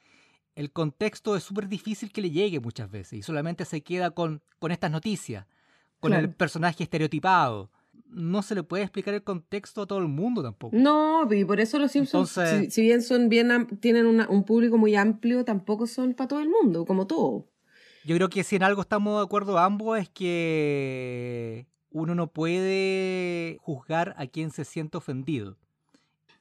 el 0.53 0.71
contexto 0.71 1.35
es 1.35 1.41
súper 1.41 1.67
difícil 1.67 2.11
que 2.11 2.21
le 2.21 2.29
llegue 2.29 2.59
muchas 2.59 2.91
veces 2.91 3.13
y 3.13 3.23
solamente 3.23 3.65
se 3.65 3.81
queda 3.81 4.11
con, 4.11 4.43
con 4.59 4.71
estas 4.71 4.91
noticias, 4.91 5.47
con 5.99 6.13
el 6.13 6.29
personaje 6.29 6.83
estereotipado. 6.83 7.71
No 8.09 8.41
se 8.41 8.55
le 8.55 8.63
puede 8.63 8.83
explicar 8.83 9.13
el 9.13 9.23
contexto 9.23 9.81
a 9.81 9.85
todo 9.87 9.99
el 9.99 10.07
mundo 10.07 10.41
tampoco. 10.41 10.75
No, 10.75 11.31
y 11.31 11.43
por 11.45 11.59
eso 11.59 11.77
los 11.79 11.91
Simpsons, 11.91 12.37
Entonces- 12.37 12.65
si, 12.65 12.71
si 12.71 12.81
bien 12.81 13.01
son 13.01 13.29
bien 13.29 13.67
tienen 13.81 14.05
una- 14.05 14.27
un 14.29 14.43
público 14.43 14.77
muy 14.77 14.95
amplio, 14.95 15.43
tampoco 15.45 15.87
son 15.87 16.13
para 16.13 16.27
todo 16.29 16.39
el 16.39 16.49
mundo, 16.49 16.85
como 16.85 17.05
todo. 17.07 17.47
Yo 18.05 18.15
creo 18.15 18.29
que 18.29 18.43
si 18.43 18.55
en 18.55 18.63
algo 18.63 18.81
estamos 18.81 19.17
de 19.19 19.23
acuerdo 19.25 19.57
ambos 19.57 19.99
es 19.99 20.09
que 20.09 21.67
uno 21.91 22.15
no 22.15 22.27
puede 22.31 23.57
juzgar 23.61 24.15
a 24.17 24.27
quien 24.27 24.51
se 24.51 24.63
siente 24.63 24.97
ofendido. 24.97 25.57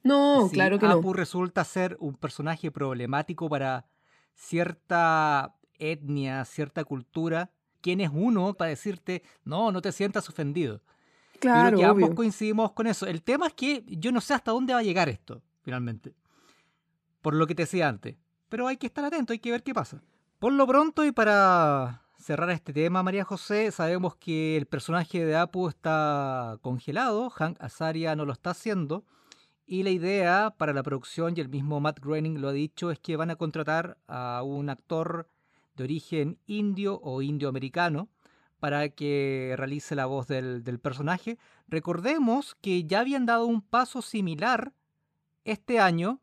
No, 0.05 0.47
si 0.49 0.55
claro 0.55 0.79
que 0.79 0.87
Apu 0.87 1.09
no. 1.09 1.13
resulta 1.15 1.65
ser 1.65 1.97
un 1.99 2.15
personaje 2.15 2.71
problemático 2.71 3.49
para 3.49 3.87
cierta 4.35 5.57
etnia, 5.79 6.45
cierta 6.45 6.85
cultura, 6.85 7.51
¿quién 7.81 8.01
es 8.01 8.11
uno 8.13 8.55
para 8.55 8.71
decirte, 8.71 9.23
no, 9.45 9.73
no 9.73 9.83
te 9.83 9.91
sientas 9.93 10.29
ofendido? 10.29 10.81
Claro, 11.39 11.77
creo 11.77 11.79
que 11.79 11.85
ambos 12.05 12.17
coincidimos 12.17 12.73
con 12.73 12.87
eso. 12.87 13.07
El 13.07 13.23
tema 13.23 13.49
es 13.49 13.55
que 13.55 13.85
yo 13.87 14.13
no 14.13 14.21
sé 14.21 14.35
hasta 14.35 14.53
dónde 14.53 14.73
va 14.73 14.81
a 14.81 14.83
llegar 14.83 15.09
esto, 15.09 15.43
finalmente. 15.63 16.15
Por 17.23 17.35
lo 17.35 17.47
que 17.47 17.55
te 17.55 17.63
decía 17.63 17.89
antes. 17.89 18.17
Pero 18.49 18.69
hay 18.69 18.77
que 18.77 18.87
estar 18.87 19.05
atento, 19.05 19.33
hay 19.33 19.39
que 19.39 19.51
ver 19.51 19.63
qué 19.63 19.75
pasa. 19.75 20.03
Por 20.39 20.53
lo 20.53 20.67
pronto, 20.67 21.05
y 21.05 21.13
para 21.13 22.03
cerrar 22.19 22.51
este 22.51 22.73
tema, 22.73 23.03
María 23.03 23.25
José, 23.25 23.71
sabemos 23.71 24.17
que 24.17 24.57
el 24.57 24.67
personaje 24.67 25.25
de 25.25 25.37
Apu 25.37 25.69
está 25.69 26.59
congelado, 26.61 27.31
Hank 27.31 27.57
Azaria 27.61 28.15
no 28.17 28.25
lo 28.25 28.33
está 28.33 28.51
haciendo, 28.51 29.05
y 29.67 29.83
la 29.83 29.91
idea 29.91 30.55
para 30.57 30.73
la 30.73 30.83
producción, 30.83 31.35
y 31.37 31.41
el 31.41 31.49
mismo 31.49 31.81
Matt 31.81 32.01
Groening 32.01 32.41
lo 32.41 32.49
ha 32.49 32.53
dicho, 32.53 32.91
es 32.91 32.99
que 32.99 33.17
van 33.17 33.31
a 33.31 33.37
contratar 33.37 33.99
a 34.07 34.43
un 34.45 34.69
actor 34.71 35.29
de 35.75 35.85
origen 35.85 36.39
indio 36.47 37.01
o 37.03 37.23
indioamericano 37.23 38.09
para 38.61 38.89
que 38.89 39.55
realice 39.57 39.95
la 39.95 40.07
voz 40.07 40.27
del, 40.27 40.65
del 40.65 40.79
personaje. 40.79 41.39
Recordemos 41.69 42.57
que 42.61 42.85
ya 42.85 43.01
habían 43.01 43.27
dado 43.27 43.47
un 43.47 43.63
paso 43.63 44.03
similar 44.03 44.73
este 45.45 45.79
año 45.79 46.21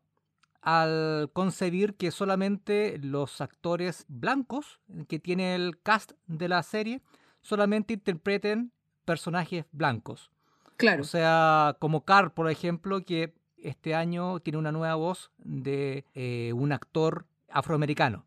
al 0.64 1.30
concebir 1.32 1.94
que 1.94 2.10
solamente 2.10 2.98
los 3.02 3.40
actores 3.40 4.06
blancos 4.08 4.80
que 5.08 5.18
tiene 5.18 5.54
el 5.54 5.78
cast 5.78 6.12
de 6.26 6.48
la 6.48 6.62
serie 6.62 7.02
solamente 7.42 7.94
interpreten 7.94 8.72
personajes 9.04 9.66
blancos. 9.72 10.30
Claro. 10.76 11.02
O 11.02 11.04
sea, 11.04 11.76
como 11.78 12.04
Carl, 12.04 12.32
por 12.32 12.50
ejemplo, 12.50 13.04
que 13.04 13.34
este 13.58 13.94
año 13.94 14.40
tiene 14.40 14.58
una 14.58 14.72
nueva 14.72 14.94
voz 14.94 15.30
de 15.38 16.04
eh, 16.14 16.52
un 16.54 16.72
actor 16.72 17.26
afroamericano. 17.50 18.24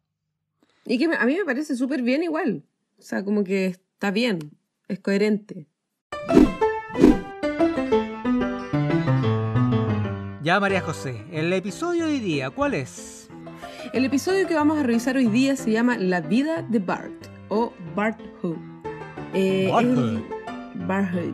Y 0.86 0.98
que 0.98 1.06
a 1.06 1.26
mí 1.26 1.36
me 1.36 1.46
parece 1.46 1.76
súper 1.76 2.02
bien 2.04 2.24
igual. 2.24 2.64
O 2.98 3.02
sea, 3.02 3.24
como 3.24 3.44
que 3.44 3.78
está 3.98 4.12
bien, 4.12 4.38
es 4.88 5.00
coherente. 5.00 5.66
Ya, 10.44 10.60
María 10.60 10.82
José, 10.82 11.26
el 11.32 11.52
episodio 11.52 12.06
de 12.06 12.12
hoy 12.14 12.20
día, 12.20 12.52
¿cuál 12.52 12.76
es? 12.76 13.28
El 13.94 14.06
episodio 14.06 14.48
que 14.48 14.54
vamos 14.54 14.78
a 14.78 14.84
revisar 14.84 15.18
hoy 15.18 15.26
día 15.26 15.56
se 15.56 15.72
llama 15.72 15.98
La 15.98 16.22
vida 16.22 16.62
de 16.62 16.78
Bart 16.78 17.26
o 17.50 17.74
Barthood. 17.96 18.58
Eh, 19.34 19.68
Barthood. 19.72 20.18
es- 20.20 20.88
Barthood. 20.88 21.34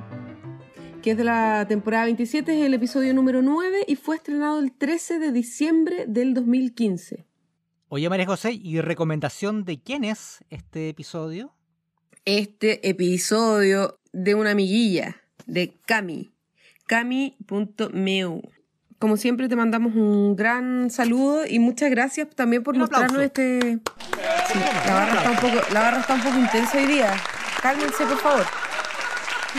Que 1.02 1.12
es 1.12 1.18
de 1.18 1.26
la 1.26 1.66
temporada 1.68 2.06
27, 2.06 2.58
es 2.62 2.66
el 2.66 2.74
episodio 2.76 3.14
número 3.14 3.42
9 3.42 3.84
y 3.86 3.98
fue 3.98 4.16
estrenado 4.16 4.60
el 4.60 4.72
13 4.72 5.20
de 5.20 5.34
diciembre 5.34 6.06
del 6.08 6.34
2015. 6.34 7.26
Oye, 7.90 8.08
María 8.10 8.26
José, 8.26 8.54
¿y 8.54 8.80
recomendación 8.80 9.66
de 9.66 9.82
quién 9.82 10.06
es 10.06 10.46
este 10.50 10.88
episodio? 10.88 11.54
Este 12.26 12.88
episodio 12.88 14.00
de 14.14 14.34
una 14.34 14.52
amiguilla, 14.52 15.18
de 15.46 15.74
Cami. 15.86 16.32
Cami.meu. 16.88 18.42
Como 18.98 19.18
siempre 19.18 19.50
te 19.50 19.58
mandamos 19.58 19.94
un 19.94 20.38
gran 20.38 20.90
saludo 20.90 21.46
y 21.46 21.60
muchas 21.60 21.90
gracias 21.90 22.30
también 22.34 22.64
por 22.64 22.76
Un 22.76 22.82
mostrarnos 22.82 23.12
aplauso. 23.12 23.26
este... 23.26 23.80
Sí, 24.48 24.60
la, 24.88 24.94
barra 24.94 25.16
está 25.18 25.32
un 25.32 25.36
poco, 25.36 25.74
la 25.74 25.82
barra 25.82 26.00
está 26.00 26.14
un 26.14 26.22
poco 26.24 26.40
intensa 26.40 26.78
hoy 26.78 26.86
día. 26.86 27.14
Cálmense, 27.62 28.06
por 28.06 28.18
favor. 28.18 28.46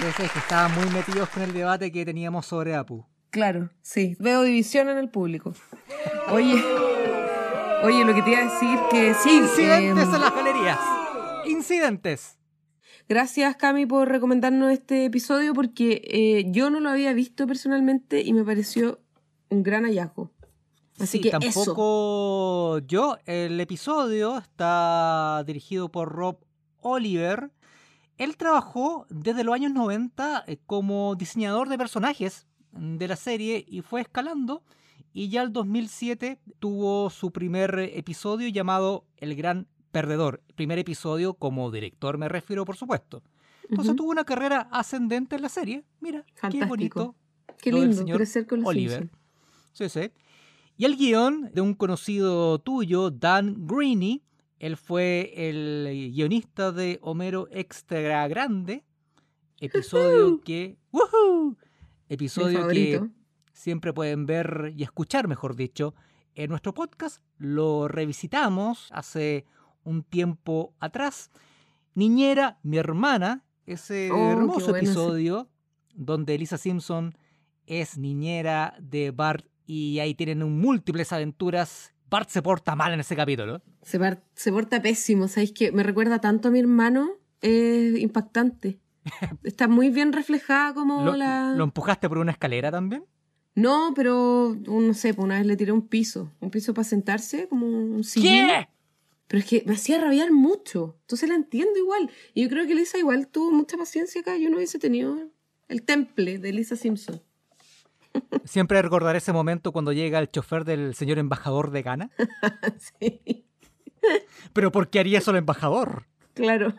Es 0.03 0.15
que 0.17 0.39
estaban 0.39 0.75
muy 0.75 0.89
metidos 0.89 1.29
con 1.29 1.43
el 1.43 1.53
debate 1.53 1.93
que 1.93 2.07
teníamos 2.07 2.47
sobre 2.47 2.75
Apu. 2.75 3.05
Claro, 3.29 3.69
sí. 3.83 4.17
Veo 4.21 4.43
división 4.43 4.89
en 4.89 4.97
el 4.97 5.11
público. 5.11 5.53
Oye, 6.31 6.65
oye, 7.83 8.05
lo 8.07 8.15
que 8.15 8.23
te 8.23 8.31
iba 8.31 8.41
a 8.41 8.45
decir 8.45 8.79
que 8.91 9.13
sí. 9.13 9.37
Incidentes 9.37 10.09
eh, 10.09 10.15
en 10.15 10.21
las 10.23 10.35
galerías. 10.35 10.79
Incidentes. 11.45 12.39
Gracias, 13.07 13.57
Cami, 13.57 13.85
por 13.85 14.09
recomendarnos 14.09 14.73
este 14.73 15.05
episodio 15.05 15.53
porque 15.53 16.03
eh, 16.05 16.45
yo 16.49 16.71
no 16.71 16.81
lo 16.81 16.89
había 16.89 17.13
visto 17.13 17.47
personalmente 17.47 18.23
y 18.23 18.33
me 18.33 18.45
pareció 18.45 19.01
un 19.51 19.63
gran 19.63 19.85
hallazgo. 19.85 20.31
Así 20.99 21.19
sí, 21.19 21.21
que 21.21 21.29
eso. 21.29 21.39
tampoco 21.39 22.79
yo. 22.87 23.19
El 23.27 23.61
episodio 23.61 24.39
está 24.39 25.43
dirigido 25.47 25.91
por 25.91 26.13
Rob 26.13 26.39
Oliver. 26.81 27.51
Él 28.17 28.37
trabajó 28.37 29.07
desde 29.11 29.45
los 29.45 29.55
años 29.55 29.73
90 29.73 30.45
eh, 30.47 30.59
como 30.67 31.15
diseñador 31.15 31.69
de 31.69 31.77
personajes 31.77 32.47
de 32.73 33.09
la 33.09 33.17
serie 33.17 33.65
y 33.69 33.83
fue 33.83 34.01
escalando. 34.01 34.63
Y 35.13 35.29
ya 35.29 35.43
el 35.43 35.53
2007 35.53 36.41
tuvo 36.59 37.11
su 37.11 37.33
primer 37.33 37.79
episodio 37.79 38.49
llamado 38.49 39.05
El 39.17 39.35
Gran 39.37 39.69
Perdedor. 39.95 40.43
Primer 40.57 40.81
episodio 40.81 41.35
como 41.35 41.71
director, 41.71 42.19
me 42.19 42.29
refiero, 42.29 42.65
por 42.65 42.77
supuesto. 42.77 43.23
Entonces 43.71 43.95
tuvo 43.95 44.11
una 44.11 44.25
carrera 44.25 44.69
ascendente 44.73 45.37
en 45.37 45.43
la 45.43 45.49
serie. 45.49 45.85
Mira, 46.01 46.27
qué 46.51 46.65
bonito. 46.65 47.15
Qué 47.63 47.71
lindo 47.71 47.97
señor 47.97 48.17
crecer 48.17 48.45
con 48.45 48.61
los 48.61 48.69
Oliver. 48.69 49.09
Sí, 49.73 49.89
sí. 49.89 50.11
Y 50.77 50.85
el 50.85 50.97
guion 50.97 51.49
de 51.55 51.61
un 51.61 51.75
conocido 51.75 52.59
tuyo, 52.59 53.13
Dan 53.13 53.69
Greeny. 53.69 54.25
Él 54.59 54.77
fue 54.77 55.33
el 55.37 56.11
guionista 56.13 56.73
de 56.73 56.99
Homero 57.01 57.47
Extra 57.53 58.27
Grande. 58.27 58.85
Episodio 59.61 60.41
que. 60.41 60.77
¡Woohoo! 60.91 61.51
Mi 61.51 62.15
Episodio 62.17 62.67
que 62.67 63.01
siempre 63.53 63.93
pueden 63.93 64.27
ver 64.27 64.73
y 64.77 64.83
escuchar, 64.83 65.29
mejor 65.29 65.55
dicho, 65.55 65.95
en 66.35 66.51
nuestro 66.51 66.75
podcast. 66.75 67.23
Lo 67.39 67.87
revisitamos 67.87 68.89
hace 68.91 69.47
un 69.85 70.03
tiempo 70.03 70.75
atrás. 70.81 71.31
Niñera, 71.95 72.59
mi 72.63 72.79
hermana, 72.79 73.45
ese 73.67 74.11
Oh, 74.11 74.33
hermoso 74.33 74.71
bueno 74.71 74.79
episodio 74.79 75.49
donde 75.95 76.37
Lisa 76.37 76.59
Simpson 76.59 77.17
es 77.67 77.97
niñera 77.97 78.75
de 78.81 79.11
Bart 79.11 79.47
y 79.67 79.99
ahí 80.01 80.15
tienen 80.15 80.43
múltiples 80.61 81.13
aventuras. 81.13 81.95
Bart 82.11 82.29
se 82.29 82.43
porta 82.43 82.77
mal 82.77 82.93
en 82.93 83.01
ese 83.01 83.17
capítulo. 83.17 83.63
Se, 83.83 83.99
porta 84.53 84.83
pésimo, 84.83 85.29
¿sabéis 85.29 85.53
qué? 85.53 85.73
Me 85.73 85.83
recuerda 85.83 86.21
tanto 86.21 86.49
a 86.49 86.51
mi 86.51 86.61
hermano, 86.61 87.11
es 87.41 87.99
impactante. 87.99 88.79
Está 89.43 89.69
muy 89.69 89.91
bien 89.91 90.13
reflejada 90.13 90.75
como 90.75 91.03
¿Lo, 91.03 91.17
la... 91.17 91.55
lo 91.57 91.65
empujaste 91.65 92.09
por 92.09 92.19
una 92.19 92.33
escalera 92.33 92.71
también? 92.71 93.05
No, 93.55 93.93
pero 93.95 94.57
no 94.67 94.95
sé, 94.95 95.15
pues 95.15 95.25
una 95.25 95.39
vez 95.39 95.47
le 95.47 95.57
tiré 95.57 95.71
un 95.71 95.87
piso, 95.87 96.31
un 96.41 96.51
piso 96.51 96.75
para 96.75 96.85
sentarse, 96.85 97.49
como 97.49 97.67
un 97.67 98.03
sillín. 98.03 98.49
¿Qué? 98.49 98.69
Pero 99.35 99.43
es 99.43 99.51
que 99.51 99.65
me 99.67 99.75
hacía 99.75 100.01
rabiar 100.01 100.31
mucho, 100.31 100.97
entonces 101.01 101.29
la 101.29 101.35
entiendo 101.35 101.77
igual. 101.77 102.09
Y 102.35 102.45
yo 102.45 102.49
creo 102.49 102.69
que 102.69 102.77
Lisa 102.77 102.99
igual 102.99 103.27
tuvo 103.27 103.51
mucha 103.51 103.77
paciencia 103.77 104.21
acá, 104.21 104.37
yo 104.37 104.49
no 104.49 104.59
hubiese 104.59 104.79
tenido 104.79 105.29
el 105.67 105.83
temple 105.83 106.39
de 106.39 106.53
Lisa 106.53 106.77
Simpson. 106.77 107.21
Siempre 108.45 108.81
recordaré 108.81 109.19
ese 109.19 109.33
momento 109.33 109.73
cuando 109.73 109.93
llega 109.93 110.21
el 110.21 110.31
chofer 110.31 110.65
del 110.65 110.95
señor 110.95 111.19
embajador 111.19 111.73
de 111.73 111.83
Ghana. 111.83 112.11
sí, 113.01 113.45
Pero 114.53 114.71
¿por 114.71 114.89
qué 114.89 115.01
haría 115.01 115.19
eso 115.19 115.33
el 115.33 115.39
embajador? 115.39 116.07
claro. 116.35 116.73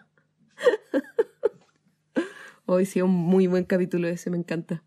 Hoy 2.66 2.86
sí, 2.86 3.02
un 3.02 3.12
muy 3.12 3.48
buen 3.48 3.66
capítulo 3.66 4.08
ese, 4.08 4.30
me 4.30 4.38
encanta. 4.38 4.82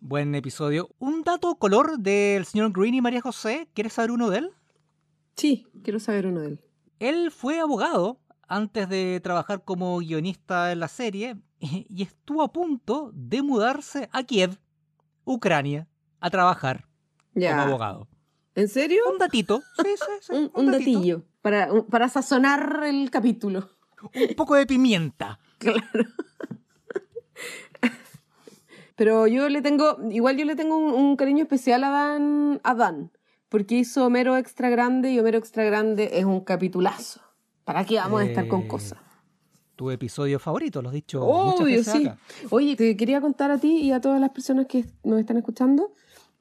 Buen 0.00 0.34
episodio. 0.34 0.90
Un 0.98 1.22
dato 1.22 1.54
color 1.60 1.96
del 1.96 2.44
señor 2.44 2.72
Green 2.72 2.94
y 2.94 3.00
María 3.00 3.20
José. 3.20 3.68
¿Quieres 3.72 3.92
saber 3.92 4.10
uno 4.10 4.30
de 4.30 4.38
él? 4.38 4.50
Sí, 5.36 5.68
quiero 5.84 6.00
saber 6.00 6.26
uno 6.26 6.40
de 6.40 6.48
él. 6.48 6.60
Él 6.98 7.30
fue 7.30 7.60
abogado 7.60 8.20
antes 8.48 8.88
de 8.88 9.20
trabajar 9.22 9.64
como 9.64 9.98
guionista 9.98 10.72
en 10.72 10.80
la 10.80 10.88
serie 10.88 11.36
y 11.60 12.02
estuvo 12.02 12.42
a 12.42 12.52
punto 12.52 13.10
de 13.14 13.42
mudarse 13.42 14.08
a 14.12 14.22
Kiev, 14.22 14.58
Ucrania, 15.24 15.88
a 16.20 16.30
trabajar 16.30 16.86
como 17.34 17.46
abogado. 17.60 18.08
¿En 18.54 18.68
serio? 18.68 19.02
Un 19.10 19.18
datito. 19.18 19.60
Sí, 19.82 19.88
sí, 19.96 20.04
sí, 20.20 20.32
Un, 20.32 20.50
un 20.54 20.70
datito. 20.70 20.98
datillo 20.98 21.22
para, 21.42 21.72
un- 21.72 21.86
para 21.86 22.08
sazonar 22.08 22.82
el 22.84 23.10
capítulo. 23.10 23.68
Un 24.14 24.34
poco 24.36 24.54
de 24.54 24.66
pimienta. 24.66 25.38
Claro. 25.58 25.80
Pero 28.96 29.26
yo 29.26 29.48
le 29.48 29.60
tengo, 29.60 29.98
igual 30.10 30.36
yo 30.36 30.44
le 30.44 30.54
tengo 30.54 30.76
un, 30.76 31.16
cariño 31.16 31.42
especial 31.42 31.82
a 31.82 31.90
Dan, 31.90 32.60
a 32.62 32.74
Dan, 32.74 33.10
porque 33.54 33.76
hizo 33.76 34.04
Homero 34.04 34.36
Extra 34.36 34.68
Grande 34.68 35.12
y 35.12 35.20
Homero 35.20 35.38
Extra 35.38 35.62
Grande 35.62 36.10
es 36.14 36.24
un 36.24 36.40
capitulazo. 36.40 37.20
¿Para 37.62 37.84
qué 37.84 37.98
vamos 37.98 38.22
a 38.22 38.24
estar 38.24 38.48
con 38.48 38.62
eh, 38.62 38.66
cosas? 38.66 38.98
Tu 39.76 39.92
episodio 39.92 40.40
favorito, 40.40 40.82
lo 40.82 40.88
has 40.88 40.94
dicho. 40.94 41.24
Obvio, 41.24 41.84
sí. 41.84 42.10
Oye, 42.50 42.74
te 42.74 42.96
quería 42.96 43.20
contar 43.20 43.52
a 43.52 43.58
ti 43.58 43.76
y 43.76 43.92
a 43.92 44.00
todas 44.00 44.20
las 44.20 44.30
personas 44.30 44.66
que 44.66 44.86
nos 45.04 45.20
están 45.20 45.36
escuchando 45.36 45.92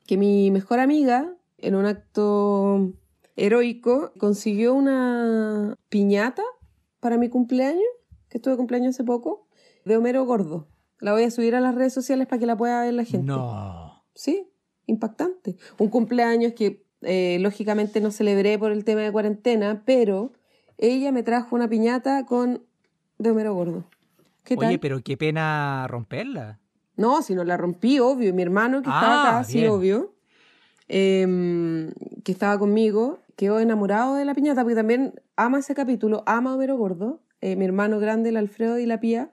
que 0.08 0.18
mi 0.18 0.50
mejor 0.50 0.80
amiga, 0.80 1.32
en 1.60 1.76
un 1.76 1.86
acto 1.86 2.94
heroico, 3.36 4.12
consiguió 4.18 4.74
una 4.74 5.78
piñata 5.90 6.42
para 7.00 7.20
mi 7.20 7.30
cumpleaños, 7.30 7.84
que 8.28 8.40
estuve 8.40 8.58
cumpleaños 8.58 8.96
hace 8.96 9.04
poco, 9.04 9.46
de 9.86 9.98
Homero 9.98 10.26
Gordo. 10.26 10.68
La 10.98 11.14
voy 11.14 11.26
a 11.26 11.30
subir 11.30 11.54
a 11.54 11.62
las 11.62 11.76
redes 11.76 11.94
sociales 11.94 12.26
para 12.26 12.40
que 12.40 12.48
la 12.48 12.58
pueda 12.58 12.82
ver 12.82 12.96
la 12.96 13.04
gente. 13.04 13.28
No. 13.28 14.04
Sí, 14.16 14.50
impactante. 14.88 15.58
Un 15.78 15.90
cumpleaños 15.90 16.54
que 16.54 16.84
eh, 17.06 17.38
lógicamente 17.40 18.02
no 18.02 18.12
celebré 18.12 18.58
por 18.58 18.72
el 18.72 18.84
tema 18.84 19.02
de 19.02 19.12
cuarentena, 19.12 19.84
pero 19.86 20.32
ella 20.78 21.12
me 21.12 21.24
trajo 21.24 21.56
una 21.56 21.68
piñata 21.68 22.26
con 22.26 22.64
de 23.18 23.32
Homero 23.32 23.54
Gordo. 23.54 23.86
¿Qué 24.44 24.56
Oye, 24.58 24.80
pero 24.80 25.02
qué 25.02 25.16
pena 25.16 25.86
romperla. 25.88 26.60
No, 26.96 27.22
si 27.22 27.34
no 27.34 27.44
la 27.44 27.58
rompí, 27.58 28.00
obvio. 28.00 28.34
Mi 28.34 28.42
hermano 28.42 28.82
que 28.82 28.90
estaba 28.90 29.22
acá, 29.22 29.40
ah, 29.40 29.44
sí, 29.44 29.66
obvio, 29.66 30.14
em, 30.88 31.92
que 32.24 32.32
estaba 32.32 32.60
conmigo, 32.60 33.20
quedó 33.36 33.60
enamorado 33.60 34.16
de 34.16 34.26
la 34.26 34.36
piñata 34.36 34.62
porque 34.62 34.76
también 34.76 35.22
ama 35.36 35.60
ese 35.60 35.74
capítulo, 35.74 36.24
ama 36.26 36.52
a 36.52 36.56
Homero 36.56 36.78
Gordo. 36.78 37.22
Eh, 37.42 37.56
mi 37.56 37.66
hermano 37.66 38.00
grande, 38.00 38.30
el 38.30 38.38
Alfredo 38.38 38.78
y 38.80 38.86
la 38.86 39.00
Pía, 39.00 39.32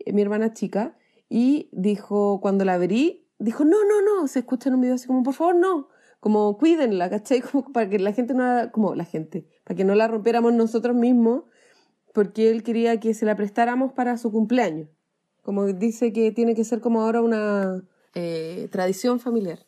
eh, 0.00 0.12
mi 0.12 0.22
hermana 0.22 0.52
chica, 0.52 0.96
y 1.28 1.68
dijo, 1.72 2.40
cuando 2.40 2.64
la 2.64 2.74
abrí, 2.74 3.26
dijo, 3.38 3.64
no, 3.64 3.84
no, 3.84 4.02
no, 4.02 4.26
se 4.26 4.40
escucha 4.40 4.68
en 4.68 4.76
un 4.76 4.80
video 4.80 4.94
así 4.94 5.06
como, 5.06 5.22
por 5.22 5.34
favor, 5.34 5.54
no, 5.54 5.88
como 6.20 6.58
cuídenla, 6.58 7.10
¿cachai? 7.10 7.40
Como 7.52 7.72
para 7.72 7.88
que 7.88 7.98
la 7.98 8.12
gente 8.12 8.34
no, 8.34 8.70
como 8.72 8.94
la 8.94 9.04
gente, 9.04 9.46
para 9.64 9.76
que 9.76 9.84
no 9.84 9.94
la 9.94 10.08
rompiéramos 10.08 10.52
nosotros 10.52 10.96
mismos, 10.96 11.44
porque 12.12 12.50
él 12.50 12.62
quería 12.62 12.98
que 12.98 13.14
se 13.14 13.26
la 13.26 13.36
prestáramos 13.36 13.92
para 13.92 14.16
su 14.16 14.32
cumpleaños. 14.32 14.88
Como 15.42 15.66
dice 15.66 16.12
que 16.12 16.32
tiene 16.32 16.54
que 16.54 16.64
ser 16.64 16.80
como 16.80 17.02
ahora 17.02 17.20
una 17.20 17.84
eh, 18.14 18.68
tradición 18.72 19.20
familiar. 19.20 19.66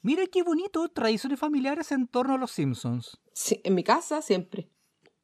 Mira 0.00 0.22
qué 0.26 0.42
bonito, 0.42 0.88
tradiciones 0.88 1.40
familiares 1.40 1.90
en 1.92 2.06
torno 2.06 2.34
a 2.34 2.38
los 2.38 2.52
Simpsons. 2.52 3.18
Sí, 3.32 3.60
en 3.64 3.74
mi 3.74 3.82
casa 3.82 4.22
siempre. 4.22 4.70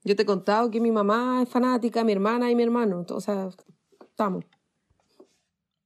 Yo 0.02 0.16
te 0.16 0.22
he 0.24 0.26
contado 0.26 0.70
que 0.70 0.80
mi 0.80 0.90
mamá 0.90 1.40
es 1.42 1.48
fanática, 1.48 2.04
mi 2.04 2.12
hermana 2.12 2.50
y 2.50 2.56
mi 2.56 2.62
hermano. 2.62 3.06
O 3.08 3.20
sea, 3.20 3.48
estamos. 4.04 4.44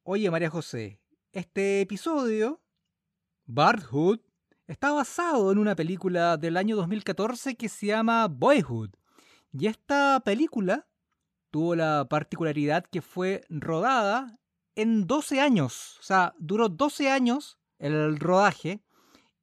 Oye, 0.02 0.30
María 0.30 0.50
José, 0.50 0.98
este 1.32 1.82
episodio, 1.82 2.60
Bart 3.44 3.84
Hood, 3.84 4.20
está 4.68 4.92
basado 4.92 5.50
en 5.50 5.58
una 5.58 5.74
película 5.74 6.36
del 6.36 6.56
año 6.56 6.76
2014 6.76 7.56
que 7.56 7.68
se 7.68 7.86
llama 7.86 8.28
Boyhood. 8.28 8.90
Y 9.52 9.66
esta 9.66 10.20
película 10.24 10.86
tuvo 11.50 11.74
la 11.74 12.06
particularidad 12.08 12.84
que 12.84 13.00
fue 13.00 13.40
rodada 13.48 14.38
en 14.76 15.06
12 15.06 15.40
años. 15.40 15.96
O 16.00 16.02
sea, 16.02 16.34
duró 16.38 16.68
12 16.68 17.10
años 17.10 17.58
el 17.78 18.18
rodaje. 18.20 18.82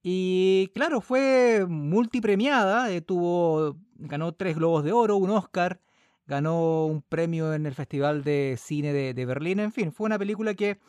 Y 0.03 0.69
claro, 0.75 1.01
fue 1.01 1.65
multipremiada. 1.67 2.91
Eh, 2.91 3.01
tuvo, 3.01 3.77
ganó 3.95 4.31
tres 4.33 4.55
Globos 4.55 4.83
de 4.83 4.91
Oro, 4.91 5.17
un 5.17 5.31
Oscar, 5.31 5.81
ganó 6.27 6.85
un 6.85 7.01
premio 7.01 7.55
en 7.55 7.65
el 7.65 7.73
Festival 7.73 8.23
de 8.23 8.59
Cine 8.61 8.93
de, 8.93 9.15
de 9.15 9.25
Berlín. 9.25 9.59
En 9.59 9.71
fin, 9.71 9.91
fue 9.91 10.05
una 10.05 10.19
película 10.19 10.53
que 10.53 10.79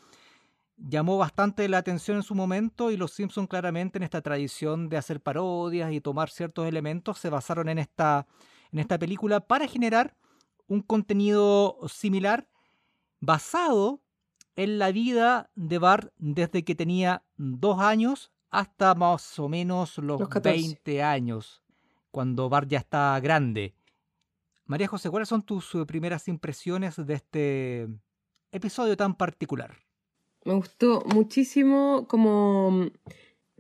llamó 0.77 1.19
bastante 1.19 1.69
la 1.69 1.79
atención 1.79 2.19
en 2.19 2.23
su 2.23 2.35
momento 2.35 2.91
y 2.91 2.97
los 2.97 3.13
Simpsons 3.13 3.49
claramente 3.49 3.99
en 3.99 4.03
esta 4.03 4.23
tradición 4.23 4.89
de 4.89 4.97
hacer 4.97 5.21
parodias 5.21 5.93
y 5.93 6.01
tomar 6.01 6.31
ciertos 6.31 6.67
elementos 6.67 7.19
se 7.19 7.31
basaron 7.31 7.69
en 7.69 7.79
esta, 7.79 8.27
en 8.73 8.79
esta 8.79 8.99
película 8.99 9.41
para 9.41 9.67
generar 9.67 10.15
un 10.69 10.83
contenido 10.83 11.79
similar 11.89 12.49
basado 13.21 14.01
en 14.57 14.79
la 14.79 14.91
vida 14.91 15.51
de 15.55 15.79
Bart 15.79 16.13
desde 16.19 16.65
que 16.65 16.75
tenía 16.75 17.23
dos 17.37 17.81
años 17.81 18.33
hasta 18.51 18.95
más 18.95 19.39
o 19.39 19.49
menos 19.49 19.99
los, 19.99 20.21
20 20.29 21.03
años, 21.03 21.63
cuando 22.11 22.49
Bart 22.49 22.69
ya 22.69 22.79
está 22.79 23.19
grande. 23.21 23.75
María 24.65 24.89
José, 24.89 25.11
¿cuáles 25.11 25.29
son 25.29 25.43
tus 25.43 25.75
eh, 25.75 25.85
primeras 25.87 26.27
impresiones 26.29 26.97
de 26.97 27.15
este 27.15 27.89
episodio 28.51 28.97
tan 28.97 29.15
particular? 29.15 29.86
Me 30.47 30.55
gustó 30.55 31.03
muchísimo 31.13 32.07
como 32.09 32.87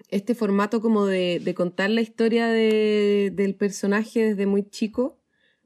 este 0.08 0.36
formato 0.36 0.80
como 0.80 1.04
de, 1.04 1.52
contar 1.56 1.90
la 1.90 2.00
historia 2.00 2.46
del 2.46 3.56
personaje 3.56 4.22
desde 4.22 4.46
muy 4.46 4.62
chico 4.62 5.18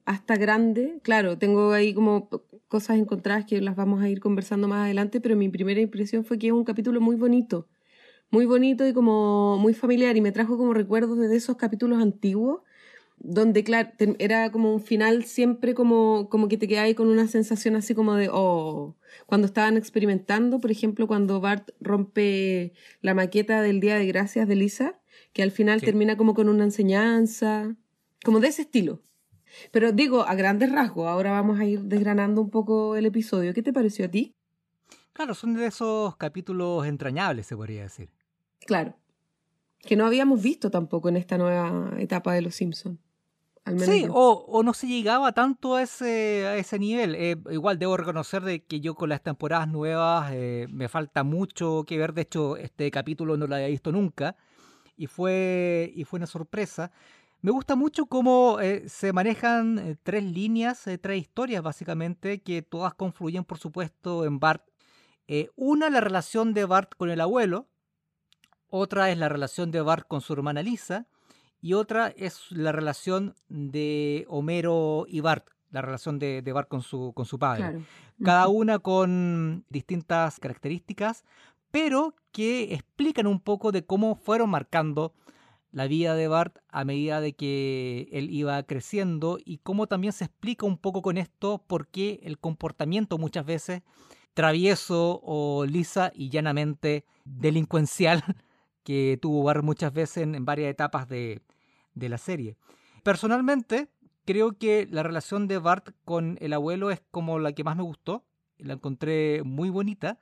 hasta 0.06 0.36
grande. 0.36 0.98
Claro, 1.02 1.36
tengo 1.36 1.72
ahí 1.72 1.92
como 1.92 2.30
cosas 2.68 2.96
encontradas 2.96 3.44
que 3.44 3.60
las 3.60 3.76
vamos 3.76 4.02
a 4.02 4.08
ir 4.08 4.18
conversando 4.18 4.66
más 4.66 4.86
adelante, 4.86 5.20
pero 5.20 5.36
mi 5.36 5.50
primera 5.50 5.82
impresión 5.82 6.24
fue 6.24 6.38
que 6.38 6.46
es 6.46 6.54
un 6.54 6.64
capítulo 6.64 7.02
muy 7.02 7.16
bonito, 7.16 7.68
muy 8.30 8.46
bonito 8.46 8.88
y 8.88 8.94
como 8.94 9.58
muy 9.58 9.74
familiar 9.74 10.16
y 10.16 10.22
me 10.22 10.32
trajo 10.32 10.56
como 10.56 10.72
recuerdos 10.72 11.18
de 11.18 11.36
esos 11.36 11.56
capítulos 11.56 12.00
antiguos 12.00 12.62
donde, 13.22 13.62
claro, 13.62 13.90
era 14.18 14.50
como 14.50 14.72
un 14.72 14.80
final 14.80 15.24
siempre 15.24 15.74
como, 15.74 16.28
como 16.30 16.48
que 16.48 16.56
te 16.56 16.66
quedabas 16.66 16.94
con 16.94 17.08
una 17.08 17.28
sensación 17.28 17.76
así 17.76 17.94
como 17.94 18.14
de, 18.14 18.30
oh, 18.32 18.96
cuando 19.26 19.46
estaban 19.46 19.76
experimentando, 19.76 20.58
por 20.58 20.70
ejemplo, 20.70 21.06
cuando 21.06 21.40
Bart 21.40 21.70
rompe 21.80 22.72
la 23.02 23.12
maqueta 23.12 23.60
del 23.60 23.78
Día 23.80 23.96
de 23.96 24.06
Gracias 24.06 24.48
de 24.48 24.56
Lisa, 24.56 24.98
que 25.34 25.42
al 25.42 25.50
final 25.50 25.82
termina 25.82 26.16
como 26.16 26.34
con 26.34 26.48
una 26.48 26.64
enseñanza, 26.64 27.76
como 28.24 28.40
de 28.40 28.48
ese 28.48 28.62
estilo. 28.62 29.02
Pero 29.70 29.92
digo, 29.92 30.22
a 30.22 30.34
grandes 30.34 30.72
rasgos, 30.72 31.06
ahora 31.06 31.30
vamos 31.32 31.60
a 31.60 31.66
ir 31.66 31.82
desgranando 31.82 32.40
un 32.40 32.50
poco 32.50 32.96
el 32.96 33.04
episodio. 33.04 33.52
¿Qué 33.52 33.62
te 33.62 33.72
pareció 33.72 34.06
a 34.06 34.08
ti? 34.08 34.34
Claro, 35.12 35.34
son 35.34 35.54
de 35.54 35.66
esos 35.66 36.16
capítulos 36.16 36.86
entrañables, 36.86 37.46
se 37.46 37.56
podría 37.56 37.82
decir. 37.82 38.08
Claro. 38.64 38.96
Que 39.80 39.96
no 39.96 40.06
habíamos 40.06 40.40
visto 40.40 40.70
tampoco 40.70 41.10
en 41.10 41.16
esta 41.16 41.36
nueva 41.36 41.94
etapa 41.98 42.32
de 42.32 42.42
Los 42.42 42.54
Simpsons. 42.54 42.98
Sí, 43.78 44.06
o, 44.10 44.62
no 44.64 44.72
se 44.74 44.88
llegaba 44.88 45.32
tanto 45.32 45.76
a 45.76 45.82
ese, 45.82 46.46
a 46.46 46.56
ese 46.56 46.78
nivel. 46.78 47.14
Eh, 47.14 47.36
igual 47.50 47.78
debo 47.78 47.96
reconocer 47.96 48.42
de 48.42 48.64
que 48.64 48.80
yo 48.80 48.94
con 48.94 49.10
las 49.10 49.22
temporadas 49.22 49.68
nuevas 49.68 50.32
eh, 50.32 50.66
me 50.70 50.88
falta 50.88 51.22
mucho 51.22 51.84
que 51.86 51.98
ver. 51.98 52.14
De 52.14 52.22
hecho, 52.22 52.56
este 52.56 52.90
capítulo 52.90 53.36
no 53.36 53.46
lo 53.46 53.54
había 53.54 53.68
visto 53.68 53.92
nunca. 53.92 54.36
Y 54.96 55.06
fue, 55.06 55.92
y 55.94 56.04
fue 56.04 56.18
una 56.18 56.26
sorpresa. 56.26 56.90
Me 57.42 57.52
gusta 57.52 57.74
mucho 57.74 58.04
cómo 58.04 58.60
eh, 58.60 58.86
se 58.88 59.14
manejan 59.14 59.78
eh, 59.78 59.96
tres 60.02 60.24
líneas, 60.24 60.86
eh, 60.86 60.98
tres 60.98 61.22
historias 61.22 61.62
básicamente, 61.62 62.42
que 62.42 62.60
todas 62.60 62.92
confluyen, 62.92 63.44
por 63.44 63.58
supuesto, 63.58 64.26
en 64.26 64.38
Bart. 64.38 64.62
una, 65.56 65.88
la 65.90 66.00
relación 66.00 66.52
de 66.54 66.64
Bart 66.66 66.92
con 66.96 67.10
el 67.10 67.20
abuelo. 67.20 67.68
Otra 68.68 69.10
es 69.10 69.18
la 69.18 69.28
relación 69.28 69.70
de 69.70 69.80
Bart 69.80 70.06
con 70.06 70.20
su 70.20 70.34
hermana 70.34 70.62
Lisa. 70.62 71.08
Y 71.60 71.74
otra 71.74 72.08
es 72.16 72.50
la 72.50 72.72
relación 72.72 73.34
de 73.48 74.24
Homero 74.28 75.04
y 75.08 75.20
Bart, 75.20 75.46
la 75.70 75.82
relación 75.82 76.18
de, 76.18 76.42
Bart 76.52 76.68
con 76.68 76.82
su, 76.82 77.12
con 77.14 77.26
su 77.26 77.38
padre. 77.38 77.82
Cada 78.22 78.48
una 78.48 78.78
con 78.78 79.64
distintas 79.68 80.40
características, 80.40 81.24
pero 81.70 82.14
que 82.32 82.74
explican 82.74 83.26
un 83.26 83.40
poco 83.40 83.72
de 83.72 83.84
cómo 83.84 84.14
fueron 84.14 84.50
marcando 84.50 85.14
la 85.72 85.86
vida 85.86 86.14
de 86.14 86.28
Bart 86.28 86.58
a 86.68 86.84
medida 86.84 87.20
de 87.20 87.32
que 87.32 88.08
él 88.12 88.30
iba 88.30 88.62
creciendo 88.64 89.38
y 89.44 89.58
cómo 89.58 89.86
también 89.86 90.12
se 90.12 90.24
explica 90.24 90.66
un 90.66 90.78
poco 90.78 91.02
con 91.02 91.16
esto 91.16 91.62
por 91.66 91.88
qué 91.88 92.20
el 92.24 92.38
comportamiento 92.38 93.18
muchas 93.18 93.46
veces 93.46 93.82
travieso 94.34 95.20
o 95.22 95.64
lisa 95.66 96.12
y 96.14 96.30
llanamente 96.30 97.04
delincuencial 97.24 98.24
que 98.82 99.18
tuvo 99.20 99.42
Bart 99.42 99.62
muchas 99.62 99.92
veces 99.92 100.24
en, 100.24 100.44
varias 100.44 100.70
etapas 100.70 101.08
de, 101.08 101.42
de 101.94 102.08
la 102.08 102.18
serie. 102.18 102.56
Personalmente, 103.02 103.88
creo 104.24 104.58
que 104.58 104.86
la 104.90 105.02
relación 105.02 105.48
de 105.48 105.58
Bart 105.58 105.90
con 106.04 106.36
el 106.40 106.52
abuelo 106.52 106.90
es 106.90 107.02
como 107.10 107.38
la 107.38 107.52
que 107.52 107.64
más 107.64 107.76
me 107.76 107.82
gustó, 107.82 108.24
la 108.58 108.74
encontré 108.74 109.42
muy 109.44 109.70
bonita 109.70 110.18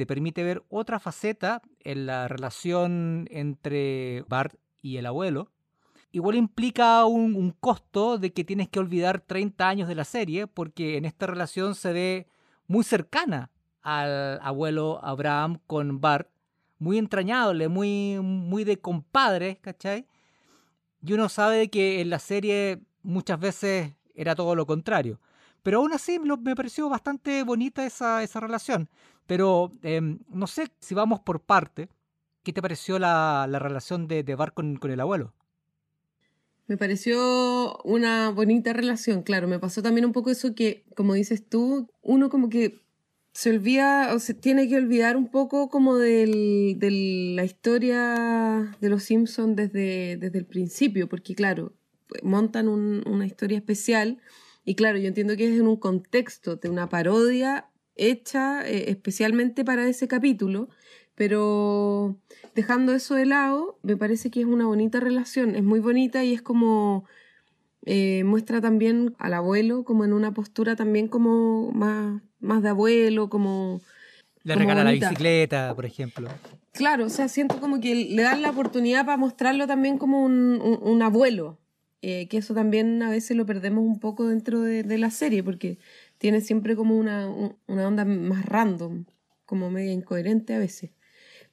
te 0.00 0.06
permite 0.06 0.42
ver 0.42 0.62
otra 0.70 0.98
faceta 0.98 1.60
en 1.80 2.06
la 2.06 2.26
relación 2.26 3.28
entre 3.30 4.24
Bart 4.28 4.54
y 4.80 4.96
el 4.96 5.04
abuelo, 5.04 5.50
igual 6.10 6.36
implica 6.36 7.04
un, 7.04 7.54
costo 7.60 8.16
de 8.16 8.32
que 8.32 8.42
tienes 8.42 8.70
que 8.70 8.78
olvidar 8.78 9.20
30 9.20 9.68
años 9.68 9.88
de 9.88 9.94
la 9.94 10.04
serie, 10.04 10.46
porque 10.46 10.96
en 10.96 11.04
esta 11.04 11.26
relación 11.26 11.74
se 11.74 11.92
ve 11.92 12.26
muy 12.66 12.82
cercana 12.82 13.50
al 13.82 14.40
abuelo 14.40 15.04
Abraham 15.04 15.58
con 15.66 16.00
Bart, 16.00 16.29
muy 16.80 16.98
entrañable, 16.98 17.68
muy, 17.68 18.18
muy 18.20 18.64
de 18.64 18.78
compadre, 18.78 19.58
¿cachai? 19.60 20.06
Y 21.02 21.12
uno 21.12 21.28
sabe 21.28 21.68
que 21.68 22.00
en 22.00 22.10
la 22.10 22.18
serie 22.18 22.80
muchas 23.02 23.38
veces 23.38 23.92
era 24.14 24.34
todo 24.34 24.56
lo 24.56 24.66
contrario. 24.66 25.20
Pero 25.62 25.78
aún 25.78 25.92
así 25.92 26.18
me 26.18 26.56
pareció 26.56 26.88
bastante 26.88 27.42
bonita 27.42 27.84
esa, 27.86 28.22
esa 28.22 28.40
relación. 28.40 28.88
Pero 29.26 29.70
em, 29.82 30.18
no 30.28 30.46
sé 30.46 30.72
si 30.80 30.94
vamos 30.94 31.20
por 31.20 31.40
parte. 31.40 31.88
¿Qué 32.42 32.52
te 32.52 32.62
pareció 32.62 32.98
la, 32.98 33.46
relación 33.46 34.08
de, 34.08 34.22
de 34.22 34.34
Bart 34.34 34.54
con, 34.54 34.78
el 34.82 35.00
abuelo? 35.00 35.34
Me 36.66 36.78
pareció 36.78 37.78
una 37.84 38.30
bonita 38.30 38.72
relación, 38.72 39.22
claro. 39.22 39.48
Me 39.48 39.58
pasó 39.58 39.82
también 39.82 40.06
un 40.06 40.12
poco 40.12 40.30
eso 40.30 40.54
que, 40.54 40.84
como 40.96 41.12
dices 41.14 41.46
tú, 41.46 41.90
uno 42.00 42.30
como 42.30 42.48
que 42.48 42.80
se 43.32 43.50
olvida 43.50 44.14
o 44.14 44.18
se 44.18 44.34
tiene 44.34 44.68
que 44.68 44.76
olvidar 44.76 45.16
un 45.16 45.28
poco 45.28 45.68
como 45.68 45.96
de 45.96 46.26
la 47.34 47.44
historia 47.44 48.76
de 48.80 48.88
los 48.88 49.04
Simpsons 49.04 49.56
desde, 49.56 50.16
desde 50.16 50.38
el 50.38 50.46
principio, 50.46 51.08
porque 51.08 51.34
claro, 51.34 51.72
montan 52.22 52.68
una 52.68 53.26
historia 53.26 53.58
especial 53.58 54.18
y 54.64 54.74
claro, 54.74 54.98
yo 54.98 55.08
entiendo 55.08 55.36
que 55.36 55.52
es 55.52 55.58
en 55.58 55.66
un 55.66 55.76
contexto 55.76 56.56
de 56.56 56.68
una 56.68 56.88
parodia 56.88 57.70
hecha 57.96 58.66
eh, 58.68 58.90
especialmente 58.90 59.64
para 59.64 59.88
ese 59.88 60.08
capítulo, 60.08 60.68
pero 61.14 62.18
dejando 62.54 62.94
eso 62.94 63.14
de 63.14 63.26
lado, 63.26 63.78
me 63.82 63.96
parece 63.96 64.30
que 64.30 64.40
es 64.40 64.46
una 64.46 64.66
bonita 64.66 65.00
relación, 65.00 65.54
es 65.54 65.62
muy 65.62 65.80
bonita 65.80 66.24
y 66.24 66.34
es 66.34 66.42
como 66.42 67.04
eh, 67.84 68.24
muestra 68.24 68.60
también 68.60 69.14
al 69.18 69.34
abuelo 69.34 69.84
como 69.84 70.04
en 70.04 70.12
una 70.12 70.32
postura 70.32 70.76
también 70.76 71.08
como 71.08 71.70
más, 71.72 72.22
más 72.40 72.62
de 72.62 72.70
abuelo, 72.70 73.28
como... 73.28 73.80
Le 74.42 74.54
regala 74.54 74.84
la 74.84 74.92
bicicleta, 74.92 75.74
por 75.74 75.84
ejemplo. 75.84 76.30
Claro, 76.72 77.06
o 77.06 77.10
sea, 77.10 77.28
siento 77.28 77.60
como 77.60 77.80
que 77.80 77.94
le 77.94 78.22
dan 78.22 78.40
la 78.40 78.50
oportunidad 78.50 79.04
para 79.04 79.18
mostrarlo 79.18 79.66
también 79.66 79.98
como 79.98 80.24
un, 80.24 81.02
abuelo, 81.02 81.58
eh, 82.00 82.26
que 82.28 82.38
eso 82.38 82.54
también 82.54 83.02
a 83.02 83.10
veces 83.10 83.36
lo 83.36 83.44
perdemos 83.44 83.84
un 83.84 84.00
poco 84.00 84.26
dentro 84.28 84.62
de, 84.62 84.82
de 84.82 84.98
la 84.98 85.10
serie, 85.10 85.42
porque 85.42 85.78
tiene 86.16 86.40
siempre 86.40 86.76
como 86.76 86.96
una, 86.96 87.28
una 87.66 87.86
onda 87.86 88.04
más 88.04 88.46
random, 88.46 89.04
como 89.44 89.70
media 89.70 89.92
incoherente 89.92 90.54
a 90.54 90.58
veces. 90.58 90.90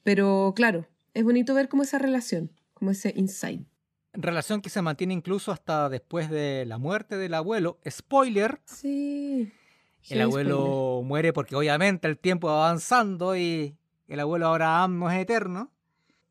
Pero 0.03 0.53
claro, 0.55 0.87
es 1.13 1.23
bonito 1.23 1.53
ver 1.53 1.67
como 1.67 1.83
esa 1.83 1.97
relación, 1.97 2.51
como 2.73 2.91
ese 2.91 3.11
insight. 3.15 3.67
Relación 4.13 4.61
que 4.61 4.69
se 4.69 4.81
mantiene 4.81 5.13
incluso 5.13 5.51
hasta 5.51 5.89
después 5.89 6.29
de 6.29 6.65
la 6.65 6.77
muerte 6.77 7.17
del 7.17 7.33
abuelo. 7.33 7.79
Spoiler. 7.89 8.61
Sí. 8.65 9.51
El 10.09 10.21
abuelo 10.21 11.01
muere 11.03 11.33
porque 11.33 11.55
obviamente 11.55 12.07
el 12.07 12.17
tiempo 12.17 12.47
va 12.47 12.67
avanzando 12.67 13.35
y 13.35 13.75
el 14.07 14.19
abuelo 14.19 14.47
Abraham 14.47 14.99
no 14.99 15.09
es 15.11 15.19
eterno. 15.19 15.71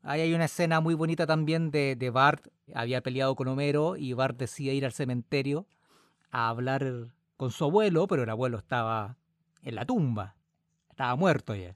Ahí 0.01 0.21
hay 0.21 0.33
una 0.33 0.45
escena 0.45 0.79
muy 0.79 0.95
bonita 0.95 1.27
también 1.27 1.69
de, 1.69 1.95
de 1.95 2.09
Bart. 2.09 2.47
Había 2.73 3.01
peleado 3.01 3.35
con 3.35 3.47
Homero 3.47 3.97
y 3.97 4.13
Bart 4.13 4.37
decide 4.37 4.73
ir 4.73 4.85
al 4.85 4.93
cementerio 4.93 5.67
a 6.31 6.49
hablar 6.49 7.09
con 7.35 7.51
su 7.51 7.65
abuelo, 7.65 8.07
pero 8.07 8.23
el 8.23 8.29
abuelo 8.29 8.57
estaba 8.57 9.17
en 9.63 9.75
la 9.75 9.85
tumba, 9.85 10.35
estaba 10.89 11.15
muerto 11.15 11.55
ya. 11.55 11.75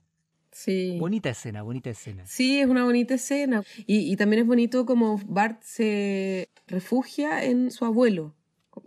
Sí. 0.51 0.97
Bonita 0.99 1.29
escena, 1.29 1.61
bonita 1.61 1.89
escena. 1.89 2.25
Sí, 2.25 2.59
es 2.59 2.67
una 2.67 2.83
bonita 2.83 3.13
escena. 3.13 3.63
Y, 3.85 4.15
también 4.17 4.41
es 4.41 4.47
bonito 4.47 4.85
como 4.85 5.19
Bart 5.25 5.61
se 5.63 6.49
refugia 6.67 7.43
en 7.45 7.71
su 7.71 7.85
abuelo 7.85 8.35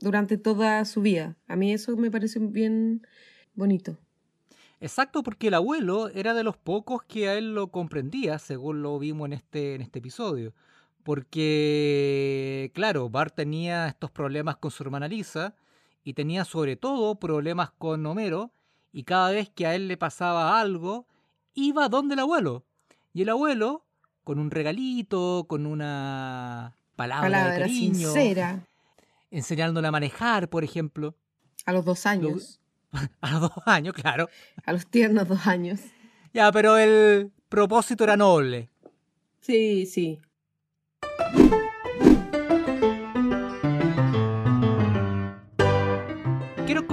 durante 0.05 0.39
toda 0.39 0.85
su 0.85 1.03
vida. 1.03 1.37
A 1.49 1.57
mí 1.57 1.73
eso 1.73 1.97
me 1.97 2.11
parece 2.11 2.39
bien 2.39 3.07
bonito. 3.55 3.99
Exacto, 4.81 5.23
porque 5.23 5.49
el 5.49 5.55
abuelo 5.55 6.09
era 6.11 6.35
de 6.35 6.45
los 6.45 6.57
pocos 6.57 7.03
que 7.03 7.29
a 7.29 7.35
él 7.35 7.55
lo 7.55 7.69
comprendía, 7.69 8.39
según 8.39 8.83
lo 8.83 8.99
vimos 8.99 9.27
en 9.27 9.33
este, 9.33 9.75
en 9.75 9.81
este 9.81 9.99
episodio. 9.99 10.53
Porque, 11.03 12.71
claro, 12.75 13.09
Bart 13.09 13.35
tenía 13.35 13.89
estos 13.89 14.11
problemas 14.11 14.57
con 14.57 14.71
su 14.71 14.83
hermana 14.83 15.09
Lisa, 15.09 15.55
y 16.05 16.13
tenía 16.13 16.45
sobre 16.45 16.77
todo 16.77 17.15
problemas 17.17 17.71
con 17.71 18.05
Homero 18.05 18.53
y 18.93 19.05
cada 19.05 19.31
vez 19.31 19.49
que 19.49 19.67
a 19.67 19.75
él 19.75 19.89
le 19.89 19.97
pasaba 19.97 20.61
algo, 20.61 21.07
iba 21.55 21.89
donde 21.89 22.15
el 22.15 22.21
abuelo. 22.21 22.63
Y 23.13 23.23
el 23.23 23.31
abuelo, 23.31 23.85
con 24.23 24.39
un 24.39 24.51
regalito, 24.51 25.47
con 25.49 25.67
una 25.67 26.77
palabra, 26.95 27.53
de 27.53 27.59
cariño, 27.59 27.95
sincera. 27.95 28.63
Enseñándole 29.37 29.89
a 29.89 29.91
manejar, 29.91 30.49
por 30.49 30.65
ejemplo. 30.65 31.15
A 31.67 31.73
los 31.73 31.85
dos 31.85 32.07
años. 32.07 32.61
a 33.21 33.33
los 33.33 33.41
dos 33.43 33.53
años, 33.67 33.95
claro. 33.95 34.29
A 34.65 34.73
los 34.73 34.87
tiernos 34.87 35.29
dos 35.29 35.47
años. 35.47 35.81
Ya, 36.33 36.51
pero 36.53 36.79
el 36.79 37.31
propósito 37.49 38.05
era 38.05 38.17
noble. 38.17 38.71
Sí, 39.41 39.87
sí. 39.87 40.21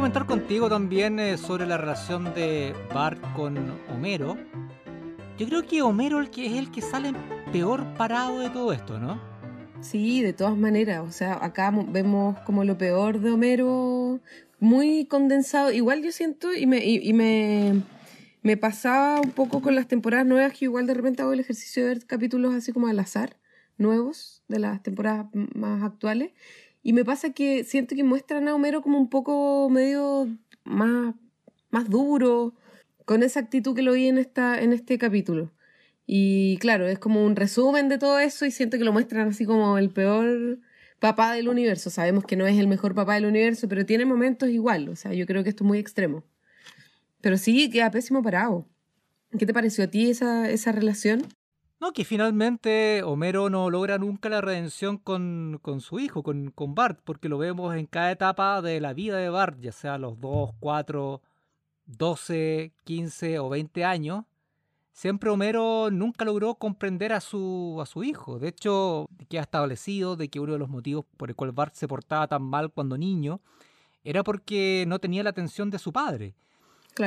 comentar 0.01 0.25
contigo 0.25 0.67
también 0.67 1.19
eh, 1.19 1.37
sobre 1.37 1.65
la 1.65 1.77
relación 1.77 2.33
de 2.33 2.75
Bart 2.93 3.21
con 3.35 3.79
Homero. 3.89 4.35
Yo 5.37 5.47
creo 5.47 5.63
que 5.63 5.81
Homero 5.81 6.19
el 6.19 6.29
que 6.29 6.47
es 6.47 6.53
el 6.53 6.71
que 6.71 6.81
sale 6.81 7.13
peor 7.51 7.85
parado 7.93 8.39
de 8.39 8.49
todo 8.49 8.73
esto, 8.73 8.99
¿no? 8.99 9.30
Sí, 9.81 10.21
de 10.21 10.33
todas 10.33 10.57
maneras. 10.57 11.01
O 11.07 11.11
sea, 11.11 11.43
acá 11.43 11.71
vemos 11.71 12.39
como 12.41 12.63
lo 12.63 12.77
peor 12.77 13.19
de 13.19 13.31
Homero 13.31 14.19
muy 14.59 15.05
condensado. 15.05 15.71
Igual 15.71 16.03
yo 16.03 16.11
siento 16.11 16.53
y 16.53 16.67
me, 16.67 16.85
y, 16.85 17.13
me, 17.13 17.81
me 18.43 18.57
pasaba 18.57 19.19
un 19.19 19.31
poco 19.31 19.61
con 19.61 19.75
las 19.75 19.87
temporadas 19.87 20.25
nuevas 20.25 20.53
que 20.53 20.65
igual 20.65 20.87
de 20.87 20.93
repente 20.93 21.23
hago 21.23 21.33
el 21.33 21.39
ejercicio 21.39 21.83
de 21.83 21.89
ver 21.89 22.05
capítulos 22.05 22.53
así 22.53 22.71
como 22.71 22.87
al 22.87 22.99
azar, 22.99 23.37
nuevos 23.77 24.43
de 24.47 24.59
las 24.59 24.83
temporadas 24.83 25.27
más 25.33 25.83
actuales. 25.83 26.31
Y 26.83 26.93
me 26.93 27.03
pasa 27.03 27.31
que 27.33 27.63
siento 27.63 27.95
que 27.95 28.03
muestran 28.03 28.47
a 28.47 28.55
Homero 28.55 28.81
como 28.81 28.97
un 28.99 29.09
poco 29.09 29.69
medio 29.69 30.27
más, 30.63 31.15
más 31.71 31.89
duro, 31.89 32.53
con 33.05 33.23
esa 33.23 33.39
actitud 33.39 33.75
que 33.75 33.81
lo 33.81 33.93
vi 33.93 34.07
en, 34.07 34.17
esta, 34.19 34.61
en 34.61 34.73
este 34.73 34.97
capítulo. 34.97 35.51
Y 36.13 36.57
claro, 36.57 36.87
es 36.87 36.99
como 36.99 37.23
un 37.23 37.37
resumen 37.37 37.87
de 37.87 37.97
todo 37.97 38.19
eso 38.19 38.45
y 38.45 38.51
siento 38.51 38.77
que 38.77 38.83
lo 38.83 38.91
muestran 38.91 39.29
así 39.29 39.45
como 39.45 39.77
el 39.77 39.91
peor 39.91 40.59
papá 40.99 41.31
del 41.31 41.47
universo. 41.47 41.89
Sabemos 41.89 42.25
que 42.25 42.35
no 42.35 42.45
es 42.45 42.59
el 42.59 42.67
mejor 42.67 42.93
papá 42.93 43.13
del 43.13 43.27
universo, 43.27 43.69
pero 43.69 43.85
tiene 43.85 44.03
momentos 44.03 44.49
igual. 44.49 44.89
O 44.89 44.97
sea, 44.97 45.13
yo 45.13 45.25
creo 45.25 45.41
que 45.41 45.47
esto 45.47 45.63
es 45.63 45.69
muy 45.69 45.79
extremo. 45.79 46.25
Pero 47.21 47.37
sí, 47.37 47.69
queda 47.69 47.91
pésimo 47.91 48.21
parado. 48.21 48.67
¿Qué 49.39 49.45
te 49.45 49.53
pareció 49.53 49.85
a 49.85 49.87
ti 49.87 50.09
esa, 50.09 50.49
esa 50.49 50.73
relación? 50.73 51.25
No, 51.79 51.93
que 51.93 52.03
finalmente 52.03 53.03
Homero 53.03 53.49
no 53.49 53.69
logra 53.69 53.97
nunca 53.97 54.27
la 54.27 54.41
redención 54.41 54.97
con, 54.97 55.61
su 55.79 56.01
hijo, 56.01 56.23
con, 56.23 56.51
con, 56.51 56.75
Bart, 56.75 56.99
porque 57.05 57.29
lo 57.29 57.37
vemos 57.37 57.73
en 57.73 57.85
cada 57.85 58.11
etapa 58.11 58.61
de 58.61 58.81
la 58.81 58.91
vida 58.91 59.17
de 59.17 59.29
Bart, 59.29 59.61
ya 59.61 59.71
sea 59.71 59.97
los 59.97 60.19
2, 60.19 60.55
4, 60.59 61.21
12, 61.85 62.73
15 62.83 63.39
o 63.39 63.47
20 63.47 63.85
años. 63.85 64.25
Siempre 65.01 65.31
Homero 65.31 65.89
nunca 65.89 66.25
logró 66.25 66.53
comprender 66.53 67.11
a 67.11 67.21
su, 67.21 67.79
a 67.81 67.87
su 67.87 68.03
hijo. 68.03 68.37
De 68.37 68.49
hecho, 68.49 69.09
queda 69.29 69.41
establecido 69.41 70.15
de 70.15 70.29
que 70.29 70.39
uno 70.39 70.53
de 70.53 70.59
los 70.59 70.69
motivos 70.69 71.05
por 71.17 71.31
el 71.31 71.35
cual 71.35 71.53
Bart 71.53 71.73
se 71.73 71.87
portaba 71.87 72.27
tan 72.27 72.43
mal 72.43 72.69
cuando 72.69 72.99
niño 72.99 73.41
era 74.03 74.23
porque 74.23 74.85
no 74.87 74.99
tenía 74.99 75.23
la 75.23 75.31
atención 75.31 75.71
de 75.71 75.79
su 75.79 75.91
padre. 75.91 76.35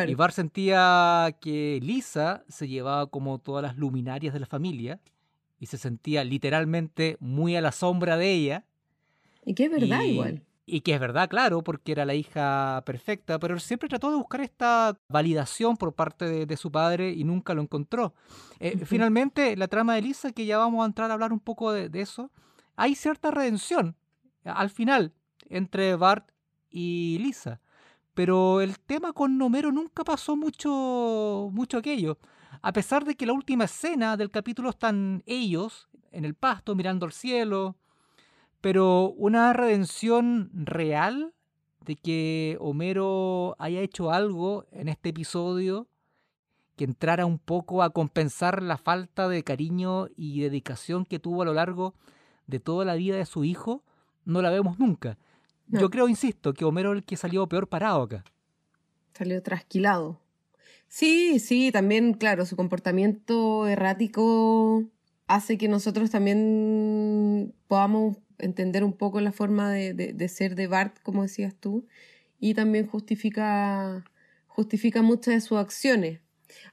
Y 0.09 0.15
Bart 0.17 0.35
sentía 0.35 1.37
que 1.41 1.79
Lisa 1.81 2.43
se 2.49 2.67
llevaba 2.67 3.07
como 3.07 3.39
todas 3.39 3.63
las 3.63 3.77
luminarias 3.77 4.35
de 4.35 4.41
la 4.41 4.47
familia 4.47 4.99
y 5.61 5.67
se 5.67 5.79
sentía 5.79 6.25
literalmente 6.25 7.17
muy 7.21 7.55
a 7.55 7.61
la 7.61 7.71
sombra 7.71 8.17
de 8.17 8.33
ella. 8.33 8.65
Y 9.45 9.55
que 9.55 9.67
es 9.67 9.71
verdad 9.71 10.03
igual. 10.03 10.43
Y 10.67 10.81
que 10.81 10.95
es 10.95 11.01
verdad, 11.01 11.29
claro, 11.29 11.63
porque 11.63 11.93
era 11.93 12.07
la 12.07 12.15
hija 12.15 12.83
perfecta, 12.87 13.39
pero 13.39 13.59
siempre 13.61 13.89
trató 13.89 14.11
de 14.11 14.17
buscar 14.17 14.41
esta 14.41 14.99
validación 15.09 15.77
por 15.77 15.93
parte 15.93 16.47
de, 16.47 16.57
su 16.57 16.73
padre 16.73 17.11
y 17.11 17.25
nunca 17.25 17.53
lo 17.53 17.61
encontró. 17.61 18.15
Eh, 18.61 18.79
finalmente, 18.87 19.57
la 19.57 19.69
trama 19.69 19.95
de 19.95 20.03
Lisa, 20.03 20.33
que 20.33 20.47
ya 20.47 20.57
vamos 20.57 20.83
a 20.83 20.87
entrar 20.87 21.11
a 21.11 21.15
hablar 21.15 21.33
un 21.35 21.41
poco 21.41 21.71
de, 21.71 21.91
de 21.91 22.01
eso, 22.01 22.31
hay 22.77 22.95
cierta 22.95 23.31
redención 23.31 23.97
al 24.45 24.71
final 24.71 25.13
entre 25.49 25.97
Bart 25.97 26.31
y 26.71 27.19
Lisa. 27.19 27.61
Pero 28.15 28.61
el 28.61 28.79
tema 28.79 29.13
con 29.13 29.41
Homero 29.43 29.73
nunca 29.73 30.05
pasó 30.05 30.37
mucho, 30.37 31.51
mucho 31.53 31.79
aquello. 31.79 32.19
A 32.63 32.73
pesar 32.73 33.05
de 33.05 33.17
que 33.17 33.27
la 33.27 33.33
última 33.33 33.65
escena 33.65 34.17
del 34.17 34.31
capítulo 34.31 34.71
están 34.71 35.23
ellos 35.27 35.89
en 36.13 36.25
el 36.25 36.35
pasto 36.35 36.75
mirando 36.75 37.07
al 37.07 37.13
cielo. 37.13 37.77
Pero 38.65 39.11
una 39.19 39.53
redención 39.53 40.49
real 40.55 41.35
de 41.85 41.97
que 41.97 42.57
Homero 42.61 43.57
haya 43.59 43.83
hecho 43.83 44.11
algo 44.11 44.65
en 44.73 44.89
este 44.89 45.11
episodio 45.11 45.87
que 46.75 46.85
entrara 46.85 47.27
un 47.27 47.39
poco 47.39 47.83
a 47.83 47.91
compensar 47.91 48.63
la 48.63 48.79
falta 48.79 49.29
de 49.29 49.45
cariño 49.45 50.09
y 50.17 50.41
dedicación 50.41 51.05
que 51.05 51.19
tuvo 51.19 51.43
a 51.43 51.45
lo 51.45 51.53
largo 51.53 51.93
de 52.47 52.59
toda 52.59 52.87
la 52.87 52.95
vida 52.95 53.17
de 53.17 53.27
su 53.27 53.45
hijo, 53.45 53.85
no 54.25 54.41
la 54.41 54.49
vemos 54.49 54.79
nunca. 54.79 55.19
Yo 55.67 55.91
creo, 55.91 56.09
insisto, 56.09 56.55
que 56.55 56.65
Homero 56.65 56.93
es 56.93 56.97
el 56.97 57.05
que 57.05 57.19
salió 57.19 57.47
peor 57.47 57.69
parado 57.69 58.01
acá. 58.01 58.25
Salió 59.13 59.43
trasquilado. 59.43 60.23
Sí, 60.89 61.39
sí, 61.39 61.71
también, 61.71 62.15
claro, 62.15 62.47
su 62.47 62.57
comportamiento 62.57 63.67
errático 63.67 64.85
hace 65.27 65.59
que 65.59 65.69
nosotros 65.69 66.11
también 66.11 67.55
podamos 67.69 68.17
entender 68.39 68.85
un 68.85 68.93
poco 68.93 69.21
la 69.21 69.33
forma 69.33 69.71
de, 69.73 70.29
ser 70.29 70.55
de 70.55 70.67
Bart, 70.67 70.99
como 71.03 71.23
decías 71.23 71.55
tú, 71.55 71.87
y 72.41 72.55
también 72.55 72.87
justifica, 72.87 74.05
justifica 74.47 75.03
muchas 75.03 75.35
de 75.35 75.41
sus 75.41 75.59
acciones. 75.59 76.21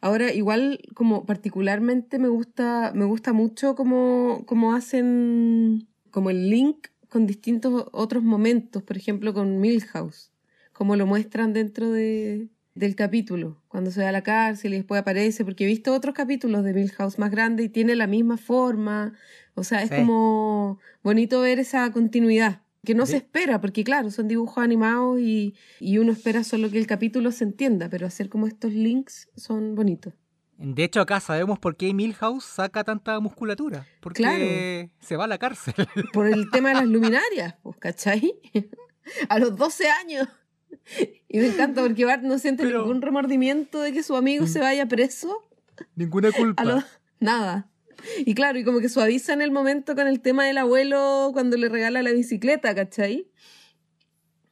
Ahora, 0.01 0.33
igual, 0.33 0.79
como 0.93 1.25
particularmente 1.25 2.19
me 2.19 2.27
gusta, 2.27 2.91
me 2.93 3.05
gusta 3.05 3.33
mucho 3.33 3.75
cómo, 3.75 4.43
cómo 4.45 4.73
hacen 4.73 5.87
como 6.11 6.29
el 6.29 6.49
link 6.49 6.87
con 7.09 7.25
distintos 7.27 7.87
otros 7.91 8.23
momentos, 8.23 8.83
por 8.83 8.97
ejemplo, 8.97 9.33
con 9.33 9.59
Milhouse, 9.59 10.31
como 10.73 10.95
lo 10.95 11.05
muestran 11.05 11.53
dentro 11.53 11.91
de, 11.91 12.49
del 12.73 12.95
capítulo, 12.95 13.61
cuando 13.67 13.91
se 13.91 14.01
va 14.01 14.09
a 14.09 14.13
la 14.13 14.23
cárcel 14.23 14.73
y 14.73 14.77
después 14.77 15.01
aparece, 15.01 15.43
porque 15.43 15.65
he 15.65 15.67
visto 15.67 15.93
otros 15.93 16.15
capítulos 16.15 16.63
de 16.63 16.73
Milhouse 16.73 17.19
más 17.19 17.31
grande 17.31 17.63
y 17.63 17.69
tiene 17.69 17.95
la 17.95 18.07
misma 18.07 18.37
forma, 18.37 19.13
o 19.55 19.63
sea, 19.63 19.83
es 19.83 19.91
como 19.91 20.79
bonito 21.03 21.41
ver 21.41 21.59
esa 21.59 21.91
continuidad 21.91 22.61
que 22.83 22.95
no 22.95 23.05
se 23.05 23.17
espera, 23.17 23.61
porque 23.61 23.83
claro, 23.83 24.09
son 24.09 24.27
dibujos 24.27 24.63
animados 24.63 25.19
y, 25.19 25.53
y, 25.79 25.99
uno 25.99 26.11
espera 26.11 26.43
solo 26.43 26.71
que 26.71 26.79
el 26.79 26.87
capítulo 26.87 27.31
se 27.31 27.43
entienda, 27.43 27.89
pero 27.89 28.07
hacer 28.07 28.27
como 28.27 28.47
estos 28.47 28.73
links 28.73 29.29
son 29.35 29.75
bonitos. 29.75 30.13
De 30.57 30.83
hecho, 30.83 31.01
acá 31.01 31.19
sabemos 31.19 31.57
por 31.57 31.75
qué 31.75 31.91
Milhouse 31.93 32.45
saca 32.45 32.83
tanta 32.83 33.19
musculatura. 33.19 33.87
Porque 33.99 34.91
se 34.99 35.15
va 35.15 35.23
a 35.23 35.27
la 35.27 35.39
cárcel. 35.39 35.73
Por 36.13 36.27
el 36.27 36.51
tema 36.51 36.69
de 36.69 36.75
las 36.75 36.85
luminarias, 36.87 37.55
pues, 37.63 37.77
¿cachai? 37.77 38.35
A 39.29 39.39
los 39.39 39.55
12 39.55 39.89
años. 39.89 40.27
Y 41.27 41.39
me 41.39 41.47
encanta 41.47 41.81
porque 41.81 42.05
Bart 42.05 42.23
no 42.23 42.37
siente 42.39 42.65
ningún 42.65 43.01
remordimiento 43.01 43.81
de 43.81 43.93
que 43.93 44.03
su 44.03 44.15
amigo 44.15 44.47
se 44.47 44.59
vaya 44.59 44.85
preso. 44.85 45.47
Ninguna 45.95 46.31
culpa. 46.31 46.85
Nada. 47.19 47.69
Y 48.25 48.33
claro, 48.33 48.59
y 48.59 48.63
como 48.63 48.79
que 48.79 48.89
suaviza 48.89 49.33
en 49.33 49.41
el 49.41 49.51
momento 49.51 49.95
con 49.95 50.07
el 50.07 50.21
tema 50.21 50.45
del 50.45 50.57
abuelo 50.57 51.29
cuando 51.33 51.55
le 51.57 51.69
regala 51.69 52.01
la 52.01 52.11
bicicleta, 52.11 52.73
¿cachai? 52.75 53.27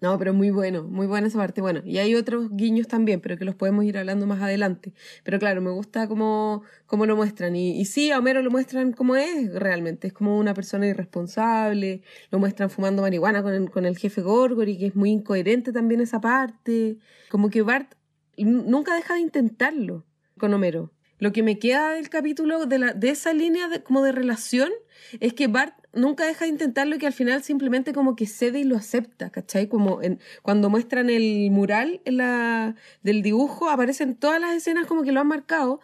No, 0.02 0.18
pero 0.18 0.34
muy 0.34 0.50
bueno, 0.50 0.84
muy 0.84 1.08
buena 1.08 1.28
esa 1.28 1.40
parte. 1.40 1.60
Bueno, 1.60 1.82
y 1.84 1.98
hay 1.98 2.16
otros 2.16 2.50
guiños 2.52 2.88
también, 2.88 3.20
pero 3.20 3.38
que 3.38 3.44
los 3.44 3.56
podemos 3.56 3.84
ir 3.84 3.98
hablando 3.98 4.26
más 4.28 4.42
adelante. 4.42 4.94
Pero 5.24 5.40
claro, 5.40 5.62
me 5.62 5.72
gusta 5.72 6.08
cómo, 6.08 6.64
cómo 6.86 7.06
lo 7.06 7.18
muestran. 7.18 7.56
Y, 7.58 7.84
sí, 7.84 8.10
a 8.12 8.20
Homero 8.20 8.42
lo 8.42 8.50
muestran 8.50 8.94
como 8.94 9.18
es 9.18 9.54
realmente. 9.54 10.08
Es 10.08 10.14
como 10.14 10.38
una 10.38 10.54
persona 10.54 10.88
irresponsable. 10.88 12.02
Lo 12.32 12.40
muestran 12.40 12.70
fumando 12.70 13.02
marihuana 13.02 13.44
con 13.44 13.54
el, 13.54 13.70
con 13.70 13.86
el 13.86 13.98
jefe 13.98 14.22
Gorgory, 14.22 14.78
que 14.78 14.86
es 14.88 14.96
muy 14.96 15.12
incoherente 15.12 15.74
también 15.74 16.00
esa 16.00 16.22
parte. 16.22 16.98
Como 17.30 17.50
que 17.50 17.62
Bart 17.62 17.94
nunca 18.38 18.96
deja 18.96 19.16
de 19.16 19.20
intentarlo 19.20 20.06
con 20.38 20.54
Homero. 20.54 20.94
Lo 21.18 21.34
que 21.34 21.44
me 21.44 21.60
queda 21.60 21.92
del 21.92 22.10
capítulo, 22.10 22.66
de, 22.66 22.80
la, 22.80 22.94
de 22.94 23.10
esa 23.10 23.34
línea 23.34 23.68
de, 23.68 23.84
como 23.84 24.02
de 24.02 24.14
relación, 24.14 24.72
es 25.20 25.34
que 25.34 25.48
Bart 25.48 25.76
nunca 25.94 26.26
deja 26.26 26.46
de 26.46 26.52
intentarlo 26.52 26.96
y 26.96 27.00
que 27.00 27.08
al 27.08 27.14
final 27.14 27.44
simplemente 27.44 27.94
como 27.94 28.16
que 28.16 28.26
cede 28.26 28.60
y 28.60 28.64
lo 28.64 28.78
acepta, 28.78 29.30
¿cachai? 29.30 29.68
Como 29.68 30.02
en, 30.02 30.20
cuando 30.42 30.70
muestran 30.70 31.10
el 31.10 31.50
mural 31.52 32.02
en 32.06 32.18
la, 32.18 32.76
del 33.04 33.22
dibujo, 33.22 33.70
aparecen 33.70 34.16
todas 34.16 34.40
las 34.40 34.56
escenas 34.56 34.86
como 34.86 35.04
que 35.04 35.12
lo 35.12 35.20
han 35.20 35.28
marcado, 35.28 35.80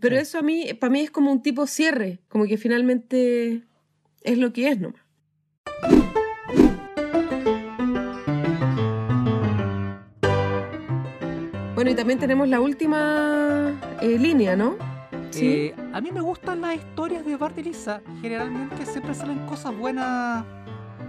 pero 0.00 0.16
eso 0.16 0.38
a 0.38 0.42
mí, 0.42 0.72
para 0.74 0.90
mí 0.90 1.00
es 1.00 1.10
como 1.10 1.32
un 1.32 1.42
tipo 1.42 1.66
cierre, 1.66 2.20
como 2.28 2.44
que 2.44 2.58
finalmente 2.58 3.62
es 4.22 4.38
lo 4.38 4.52
que 4.52 4.68
es 4.68 4.80
nomás. 4.80 5.02
Bueno, 11.74 11.92
y 11.92 11.94
también 11.94 12.18
tenemos 12.18 12.48
la 12.48 12.60
última 12.60 13.80
eh, 14.02 14.18
línea, 14.18 14.56
¿no? 14.56 14.97
Eh, 15.34 15.74
a 15.92 16.00
mí 16.00 16.10
me 16.10 16.20
gustan 16.20 16.60
las 16.60 16.76
historias 16.76 17.24
de 17.24 17.36
Bart 17.36 17.56
y 17.58 17.62
Lisa. 17.62 18.02
Generalmente 18.20 18.86
siempre 18.86 19.14
salen 19.14 19.46
cosas 19.46 19.76
buenas. 19.76 20.44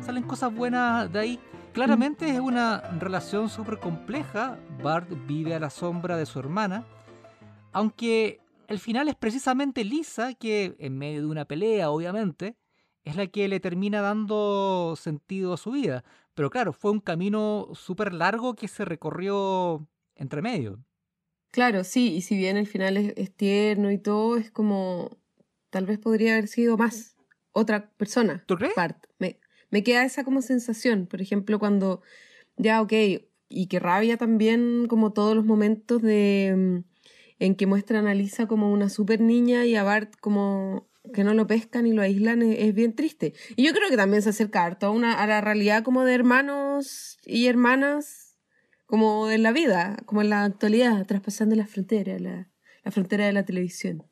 Salen 0.02 0.24
cosas 0.24 0.54
buenas 0.54 1.12
de 1.12 1.20
ahí. 1.20 1.40
Claramente 1.74 2.30
es 2.30 2.40
una 2.40 2.82
relación 3.00 3.50
súper 3.50 3.80
compleja. 3.80 4.58
Bart 4.84 5.10
vive 5.28 5.56
a 5.56 5.60
la 5.60 5.70
sombra 5.70 6.18
de 6.18 6.26
su 6.26 6.40
hermana. 6.40 6.86
Aunque 7.72 8.40
el 8.68 8.80
final 8.80 9.08
es 9.08 9.16
precisamente 9.16 9.84
Lisa, 9.84 10.34
que 10.34 10.76
en 10.80 10.98
medio 10.98 11.22
de 11.22 11.28
una 11.28 11.46
pelea, 11.46 11.90
obviamente, 11.90 12.56
es 13.04 13.16
la 13.16 13.28
que 13.28 13.48
le 13.48 13.60
termina 13.60 14.02
dando 14.02 14.96
sentido 14.98 15.54
a 15.54 15.58
su 15.58 15.72
vida. 15.72 16.04
Pero 16.34 16.50
claro, 16.50 16.74
fue 16.74 16.92
un 16.92 17.00
camino 17.00 17.68
súper 17.74 18.14
largo 18.14 18.56
que 18.56 18.68
se 18.68 18.86
recorrió 18.86 19.88
entre 20.16 20.42
medio. 20.42 20.80
Claro, 21.52 21.84
sí, 21.84 22.14
y 22.14 22.22
si 22.22 22.38
bien 22.38 22.58
el 22.58 22.68
final 22.68 22.98
es, 22.98 23.36
tierno 23.36 23.92
y 23.92 23.98
todo, 23.98 24.38
es 24.38 24.52
como 24.52 25.18
tal 25.70 25.86
vez 25.86 25.98
podría 25.98 26.34
haber 26.34 26.48
sido 26.48 26.78
más 26.78 27.16
otra 27.52 27.92
persona. 27.92 28.44
¿Tú 28.46 28.56
crees? 28.56 28.74
Me, 29.18 29.40
me 29.70 29.84
queda 29.84 30.06
esa 30.06 30.24
como 30.24 30.42
sensación, 30.42 31.08
por 31.08 31.22
ejemplo, 31.22 31.60
cuando 31.60 32.02
ya, 32.58 32.82
ok, 32.82 32.94
y 33.50 33.68
que 33.68 33.80
rabia 33.80 34.18
también 34.18 34.86
como 34.88 35.12
todos 35.12 35.36
los 35.36 35.46
momentos 35.46 36.02
de 36.02 36.54
mm, 36.56 36.90
en 37.40 37.56
que 37.56 37.66
muestran 37.66 38.08
a 38.08 38.14
Lisa 38.14 38.48
como 38.48 38.72
una 38.72 38.90
super 38.90 39.22
niña 39.22 39.66
y 39.66 39.76
a 39.76 39.84
Bart 39.84 40.14
como 40.20 40.88
que 41.14 41.24
no 41.24 41.34
lo 41.34 41.48
pescan 41.48 41.88
y 41.88 41.94
lo 41.94 42.02
aíslan 42.02 42.44
es, 42.44 42.74
bien 42.76 42.94
triste. 42.94 43.34
Y 43.56 43.66
yo 43.66 43.74
creo 43.74 43.90
que 43.90 43.98
también 43.98 44.22
se 44.22 44.30
acerca 44.30 44.64
harto 44.66 44.88
a, 44.88 44.92
una, 44.92 45.14
a 45.14 45.26
la 45.26 45.42
realidad 45.42 45.84
como 45.84 46.04
de 46.04 46.14
hermanos 46.14 47.18
y 47.26 47.48
hermanas 47.48 48.29
como 48.90 49.30
en 49.30 49.44
la 49.44 49.52
vida, 49.52 49.98
como 50.08 50.24
en 50.24 50.32
la 50.32 50.46
actualidad, 50.46 51.06
traspasando 51.06 51.56
la 51.56 51.68
frontera, 51.68 52.18
la, 52.18 52.48
frontera 52.90 53.28
de 53.28 53.34
la 53.34 53.46
televisión. 53.46 54.04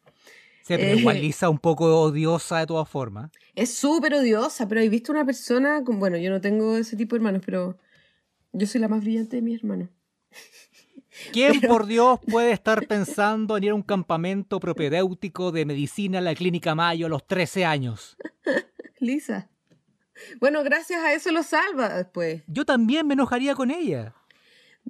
Sí, 0.61 0.75
pero 0.77 0.99
igual 0.99 1.17
eh, 1.17 1.21
Lisa 1.21 1.49
un 1.49 1.57
poco 1.57 1.99
odiosa 1.99 2.59
de 2.59 2.67
todas 2.67 2.87
formas. 2.87 3.31
Es 3.55 3.73
súper 3.73 4.13
odiosa, 4.13 4.67
pero 4.67 4.79
he 4.79 4.87
visto 4.87 5.11
una 5.11 5.25
persona, 5.25 5.83
con, 5.83 5.97
bueno, 5.97 6.17
yo 6.17 6.29
no 6.29 6.41
tengo 6.41 6.77
ese 6.77 6.95
tipo 6.95 7.15
de 7.15 7.17
hermanos, 7.17 7.41
pero 7.43 7.79
yo 8.53 8.67
soy 8.67 8.79
la 8.79 8.87
más 8.87 9.01
brillante 9.01 9.37
de 9.37 9.41
mis 9.41 9.57
hermanos. 9.57 9.89
¿Quién, 11.33 11.59
por 11.61 11.87
Dios, 11.87 12.19
puede 12.29 12.51
estar 12.51 12.85
pensando 12.85 13.57
en 13.57 13.63
ir 13.63 13.71
a 13.71 13.75
un 13.75 13.81
campamento 13.81 14.59
propedéutico 14.59 15.51
de 15.51 15.65
medicina 15.65 16.19
a 16.19 16.21
la 16.21 16.35
Clínica 16.35 16.75
Mayo 16.75 17.07
a 17.07 17.09
los 17.09 17.25
13 17.25 17.65
años? 17.65 18.15
Lisa. 18.99 19.49
Bueno, 20.39 20.63
gracias 20.63 21.03
a 21.03 21.13
eso 21.13 21.31
lo 21.31 21.41
salva 21.41 21.95
después. 21.95 22.43
Yo 22.45 22.63
también 22.63 23.07
me 23.07 23.15
enojaría 23.15 23.55
con 23.55 23.71
ella. 23.71 24.13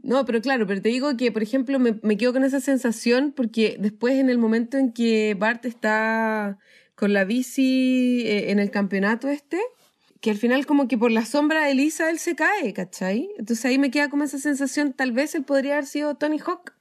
No, 0.04 0.26
pero 0.26 0.42
claro, 0.42 0.68
pero 0.68 0.82
te 0.82 0.90
digo 0.90 1.16
que, 1.18 1.32
por 1.32 1.44
ejemplo, 1.44 1.80
me, 1.80 2.00
me 2.04 2.18
quedo 2.18 2.34
con 2.34 2.44
esa 2.44 2.60
sensación 2.60 3.34
porque 3.36 3.78
después 3.80 4.16
en 4.16 4.30
el 4.30 4.38
momento 4.38 4.78
en 4.78 4.92
que 4.92 5.36
Bart 5.38 5.66
está 5.66 6.58
con 6.96 7.14
la 7.14 7.26
bici 7.26 8.24
eh, 8.26 8.52
en 8.52 8.60
el 8.60 8.72
campeonato 8.72 9.28
este, 9.28 9.60
que 10.20 10.32
al 10.32 10.38
final 10.38 10.66
como 10.66 10.88
que 10.88 10.98
por 10.98 11.12
la 11.12 11.26
sombra 11.26 11.66
de 11.66 11.72
Elisa 11.72 12.10
él 12.10 12.20
se 12.20 12.36
cae, 12.36 12.74
¿cachai? 12.74 13.30
Entonces 13.38 13.64
ahí 13.66 13.78
me 13.78 13.92
queda 13.92 14.10
como 14.10 14.24
esa 14.24 14.40
sensación, 14.40 14.94
tal 14.94 15.12
vez 15.12 15.36
él 15.36 15.44
podría 15.44 15.74
haber 15.74 15.86
sido 15.86 16.16
Tony 16.16 16.40
Hawk 16.40 16.74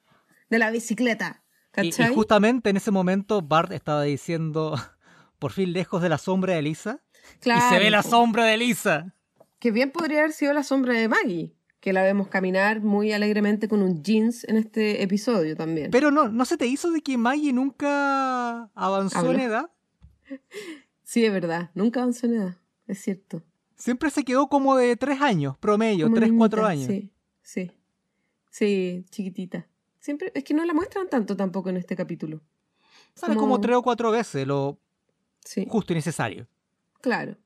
de 0.49 0.59
la 0.59 0.71
bicicleta, 0.71 1.43
¿cachai? 1.71 2.11
Y, 2.11 2.15
justamente 2.15 2.71
en 2.71 2.79
ese 2.79 2.91
momento 2.91 3.43
Bart 3.43 3.73
estaba 3.73 4.03
diciendo, 4.03 4.75
por 5.39 5.53
fin 5.53 5.73
lejos 5.73 6.03
de 6.03 6.09
la 6.09 6.19
sombra 6.19 6.55
de 6.55 6.61
Elisa. 6.61 7.03
Claro. 7.41 7.67
Y 7.67 7.75
se 7.75 7.79
ve 7.79 7.91
la 7.91 8.03
sombra 8.03 8.45
de 8.45 8.55
Elisa. 8.55 9.15
Que 9.59 9.71
bien 9.71 9.91
podría 9.91 10.21
haber 10.21 10.33
sido 10.33 10.53
la 10.53 10.63
sombra 10.63 10.95
de 10.95 11.09
Maggie 11.09 11.56
que 11.87 11.93
la 11.93 12.03
vemos 12.03 12.27
caminar 12.27 12.81
muy 12.81 13.13
alegremente 13.13 13.69
con 13.69 13.81
un 13.81 14.03
jeans 14.03 14.43
en 14.49 14.57
este 14.57 15.05
episodio 15.05 15.55
también. 15.55 15.93
Pero 15.93 16.11
no, 16.11 16.29
¿no 16.29 16.45
se 16.45 16.57
te 16.57 16.67
hizo 16.67 16.91
de 16.91 17.01
que 17.01 17.17
Maggie 17.17 17.53
nunca 17.53 18.65
avanzó 18.75 19.31
en 19.31 19.39
edad? 19.39 19.71
Sí, 21.05 21.25
es 21.25 21.33
verdad, 21.33 21.71
nunca 21.75 22.01
avanzó 22.01 22.27
en 22.27 22.35
edad, 22.35 22.57
es 22.89 22.99
cierto. 23.01 23.41
Siempre 23.77 24.11
se 24.11 24.25
quedó 24.25 24.49
como 24.49 24.75
de 24.75 24.97
tres 24.97 25.21
años, 25.21 25.57
promedio, 25.59 26.13
tres, 26.13 26.33
cuatro 26.37 26.67
años. 26.67 26.89
Sí, 26.89 27.13
sí, 27.43 27.71
sí, 28.51 29.05
chiquitita. 29.11 29.69
Siempre, 30.01 30.33
es 30.35 30.43
que 30.43 30.55
no 30.55 30.65
la 30.65 30.75
muestran 30.75 31.09
tanto 31.09 31.37
tampoco 31.37 31.71
en 31.71 31.77
este 31.77 31.95
capítulo. 31.95 32.41
Sale 33.15 33.37
como, 33.37 33.61
tres 33.61 33.77
o 33.77 33.83
cuatro 33.83 34.11
veces, 34.11 34.45
lo 34.45 34.81
justo 35.69 35.93
y 35.93 35.97
necesario. 35.97 36.49
Claro. 37.01 37.37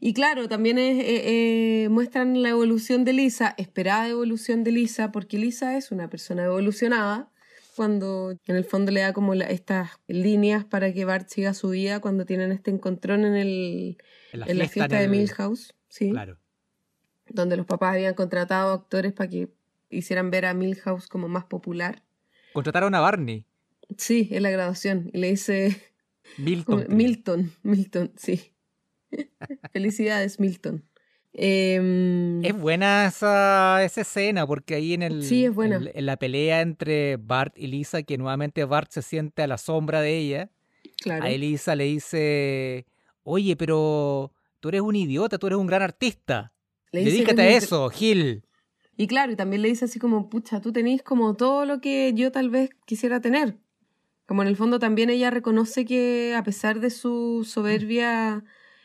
Y 0.00 0.12
claro, 0.12 0.48
también 0.48 0.78
es, 0.78 0.98
eh, 0.98 1.84
eh, 1.84 1.88
muestran 1.88 2.42
la 2.42 2.50
evolución 2.50 3.04
de 3.04 3.12
Lisa, 3.12 3.54
esperada 3.58 4.08
evolución 4.08 4.64
de 4.64 4.72
Lisa, 4.72 5.12
porque 5.12 5.38
Lisa 5.38 5.76
es 5.76 5.90
una 5.90 6.10
persona 6.10 6.44
evolucionada, 6.44 7.30
cuando 7.76 8.32
en 8.46 8.56
el 8.56 8.64
fondo 8.64 8.92
le 8.92 9.00
da 9.00 9.12
como 9.12 9.34
estas 9.34 9.90
líneas 10.06 10.64
para 10.64 10.92
que 10.92 11.04
Bart 11.04 11.28
siga 11.28 11.54
su 11.54 11.70
vida 11.70 12.00
cuando 12.00 12.24
tienen 12.24 12.52
este 12.52 12.70
encontrón 12.70 13.24
en, 13.24 13.34
el, 13.34 13.98
en 14.32 14.58
la 14.58 14.68
fiesta, 14.68 15.00
de 15.00 15.08
Milhouse, 15.08 15.74
¿sí? 15.88 16.10
Claro. 16.10 16.38
Donde 17.28 17.56
los 17.56 17.66
papás 17.66 17.94
habían 17.94 18.14
contratado 18.14 18.72
actores 18.72 19.12
para 19.12 19.28
que 19.28 19.48
hicieran 19.90 20.30
ver 20.30 20.46
a 20.46 20.54
Milhouse 20.54 21.08
como 21.08 21.28
más 21.28 21.44
popular. 21.44 22.02
Contrataron 22.52 22.94
a 22.94 23.00
Barney. 23.00 23.44
Sí, 23.96 24.28
en 24.30 24.42
la 24.42 24.50
graduación. 24.50 25.10
Y 25.12 25.18
le 25.18 25.30
dice... 25.30 25.76
Milton. 26.38 26.86
Milton, 26.88 27.52
Milton, 27.62 28.12
sí. 28.16 28.53
Felicidades, 29.72 30.40
Milton. 30.40 30.84
Em, 31.36 32.44
es 32.44 32.56
buena 32.56 33.06
esa, 33.06 33.82
esa, 33.82 34.02
escena 34.02 34.46
porque 34.46 34.76
ahí 34.76 34.94
en, 34.94 35.02
el, 35.02 35.24
sí, 35.24 35.44
es 35.44 35.52
buena. 35.52 35.80
En, 35.92 36.06
la 36.06 36.16
pelea 36.16 36.60
entre 36.60 37.16
Bart 37.16 37.58
y 37.58 37.66
Lisa, 37.66 38.04
que 38.04 38.16
nuevamente 38.18 38.64
Bart 38.64 38.92
se 38.92 39.02
siente 39.02 39.42
a 39.42 39.48
la 39.48 39.58
sombra 39.58 40.00
de 40.00 40.16
ella, 40.16 40.50
a 41.10 41.30
Elisa 41.30 41.74
le 41.74 41.84
dice, 41.84 42.86
oye, 43.24 43.56
pero 43.56 44.32
tú 44.60 44.68
eres 44.68 44.80
un 44.80 44.94
idiota, 44.94 45.38
tú 45.38 45.48
eres 45.48 45.58
un 45.58 45.66
gran 45.66 45.82
artista. 45.82 46.52
Dedícate 46.92 47.42
a 47.42 47.56
eso, 47.56 47.88
Gil. 47.90 48.44
Y 48.96 49.08
claro, 49.08 49.32
y 49.32 49.36
también 49.36 49.62
le 49.62 49.68
dice 49.68 49.86
así 49.86 49.98
como, 49.98 50.28
pucha, 50.28 50.60
tú 50.60 50.72
tenés 50.72 51.02
como 51.02 51.34
todo 51.34 51.64
lo 51.64 51.80
que 51.80 52.12
yo 52.14 52.30
tal 52.30 52.48
vez 52.48 52.70
quisiera 52.86 53.20
tener. 53.20 53.58
Como 54.26 54.42
en 54.42 54.48
el 54.48 54.56
fondo 54.56 54.78
también 54.78 55.10
ella 55.10 55.30
reconoce 55.30 55.84
que 55.84 56.34
a 56.36 56.44
pesar 56.44 56.80
de 56.80 56.90
su 56.90 57.44
soberbia 57.44 58.44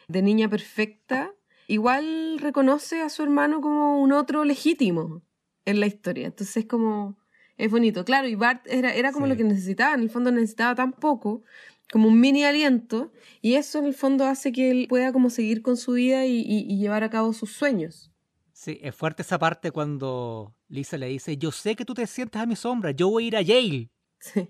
de 0.09 0.21
niña 0.21 0.49
perfecta, 0.49 1.33
igual 1.67 2.37
reconoce 2.39 3.01
a 3.01 3.09
su 3.09 3.23
hermano 3.23 3.61
como 3.61 4.01
un 4.01 4.11
otro 4.11 4.43
legítimo 4.43 5.21
en 5.65 5.79
la 5.79 5.85
historia. 5.85 6.25
Entonces 6.27 6.65
como 6.65 7.17
es 7.57 7.69
bonito. 7.71 8.03
Claro, 8.03 8.27
y 8.27 8.35
Bart 8.35 8.65
era, 8.67 8.93
era 8.93 9.11
como 9.11 9.25
Sí. 9.27 9.29
lo 9.31 9.37
que 9.37 9.43
necesitaba, 9.43 9.93
en 9.93 10.01
el 10.01 10.09
fondo 10.09 10.31
necesitaba 10.31 10.75
tan 10.75 10.91
poco, 10.93 11.43
como 11.91 12.07
un 12.07 12.19
mini 12.19 12.43
aliento, 12.43 13.11
y 13.41 13.55
eso 13.55 13.79
en 13.79 13.85
el 13.85 13.93
fondo 13.93 14.25
hace 14.25 14.51
que 14.51 14.71
él 14.71 14.85
pueda 14.89 15.11
como 15.13 15.29
seguir 15.29 15.61
con 15.61 15.75
su 15.77 15.93
vida 15.93 16.25
y, 16.25 16.37
y- 16.41 16.65
y 16.71 16.77
llevar 16.77 17.03
a 17.03 17.09
cabo 17.09 17.33
sus 17.33 17.51
sueños. 17.51 18.11
Sí, 18.53 18.79
es 18.81 18.93
fuerte 18.95 19.21
esa 19.23 19.39
parte 19.39 19.71
cuando 19.71 20.55
Lisa 20.67 20.97
le 20.97 21.07
dice, 21.07 21.37
yo 21.37 21.51
sé 21.51 21.75
que 21.75 21.85
tú 21.85 21.93
te 21.93 22.05
sientes 22.07 22.41
a 22.41 22.45
mi 22.45 22.55
sombra, 22.55 22.91
yo 22.91 23.09
voy 23.09 23.23
a 23.25 23.27
ir 23.27 23.35
a 23.37 23.41
Yale. 23.41 23.89
Sí. 24.19 24.49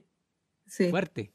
Sí. 0.68 0.90
Fuerte. 0.90 1.32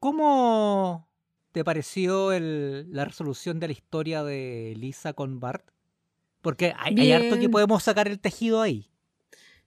¿Cómo 0.00 1.08
te 1.52 1.64
pareció 1.64 2.32
el- 2.32 2.86
la 2.92 3.04
resolución 3.04 3.60
de 3.60 3.68
la 3.68 3.72
historia 3.72 4.24
de 4.24 4.74
Lisa 4.76 5.12
con 5.12 5.38
Bart? 5.40 5.66
Porque 6.40 6.74
hay, 6.76 6.98
hay 6.98 7.12
harto 7.12 7.38
que 7.38 7.48
podemos 7.48 7.82
sacar 7.84 8.08
el 8.08 8.18
tejido 8.18 8.60
ahí. 8.60 8.88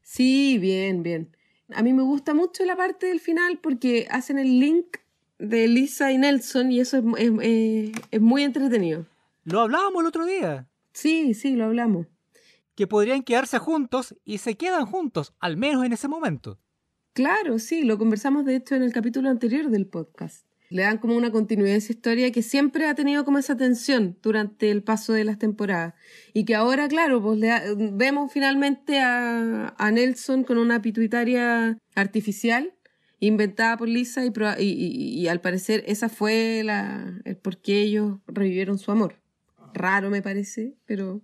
Sí, 0.01 0.57
bien, 0.59 1.03
bien. 1.03 1.35
A 1.73 1.81
mí 1.81 1.93
me 1.93 2.03
gusta 2.03 2.33
mucho 2.33 2.63
la 2.65 2.75
parte 2.75 3.07
del 3.07 3.19
final 3.19 3.59
porque 3.59 4.07
hacen 4.11 4.37
el 4.37 4.59
link 4.59 4.97
de 5.39 5.67
Lisa 5.67 6.11
y 6.11 6.17
Nelson 6.17 6.71
y 6.71 6.79
eso 6.79 6.97
es, 6.97 7.03
es- 7.17 7.31
es- 7.41 7.91
es 8.11 8.21
muy 8.21 8.43
entretenido. 8.43 9.05
Lo 9.45 9.61
hablábamos 9.61 10.01
el 10.01 10.07
otro 10.07 10.25
día, 10.25 10.67
Sí, 10.93 11.33
sí, 11.33 11.55
lo 11.55 11.65
hablamos. 11.65 12.07
que 12.75 12.87
podrían 12.87 13.23
quedarse 13.23 13.57
juntos 13.59 14.15
y 14.25 14.37
se 14.39 14.55
quedan 14.57 14.85
juntos, 14.85 15.33
al 15.39 15.55
menos 15.57 15.85
en 15.85 15.93
ese 15.93 16.07
momento. 16.07 16.57
Claro, 17.13 17.59
sí, 17.59 17.83
lo 17.83 17.97
conversamos 17.97 18.43
de 18.45 18.57
hecho 18.57 18.75
en 18.75 18.83
el 18.83 18.91
capítulo 18.91 19.29
anterior 19.29 19.69
del 19.69 19.87
podcast. 19.87 20.45
Le 20.69 20.81
dan 20.83 20.97
como 20.97 21.15
una 21.15 21.31
continuidad 21.31 21.75
a 21.75 21.77
esa 21.77 21.93
historia 21.93 22.31
que 22.31 22.41
siempre 22.41 22.87
ha 22.87 22.95
tenido 22.95 23.23
como 23.25 23.37
esa 23.37 23.55
tensión 23.55 24.17
durante 24.21 24.71
el 24.71 24.83
paso 24.83 25.13
de 25.13 25.23
las 25.23 25.37
temporadas. 25.37 25.93
Y 26.33 26.45
que 26.45 26.55
ahora, 26.55 26.87
claro, 26.87 27.21
pues 27.21 27.39
vemos 27.93 28.31
finalmente 28.31 28.99
a, 28.99 29.75
a 29.77 29.91
Nelson 29.91 30.43
con 30.43 30.57
una 30.57 30.81
pituitaria 30.81 31.77
artificial 31.95 32.73
inventada 33.19 33.77
por 33.77 33.87
Lisa 33.87 34.23
y- 34.25 34.31
y 34.59 35.27
al 35.27 35.39
parecer 35.41 35.83
esa 35.87 36.09
fue 36.09 36.61
la, 36.63 37.19
el 37.25 37.37
por 37.37 37.57
qué 37.61 37.81
ellos 37.81 38.19
revivieron 38.27 38.77
su 38.77 38.91
amor. 38.91 39.21
Raro 39.73 40.09
me 40.09 40.21
parece, 40.21 40.75
pero... 40.85 41.21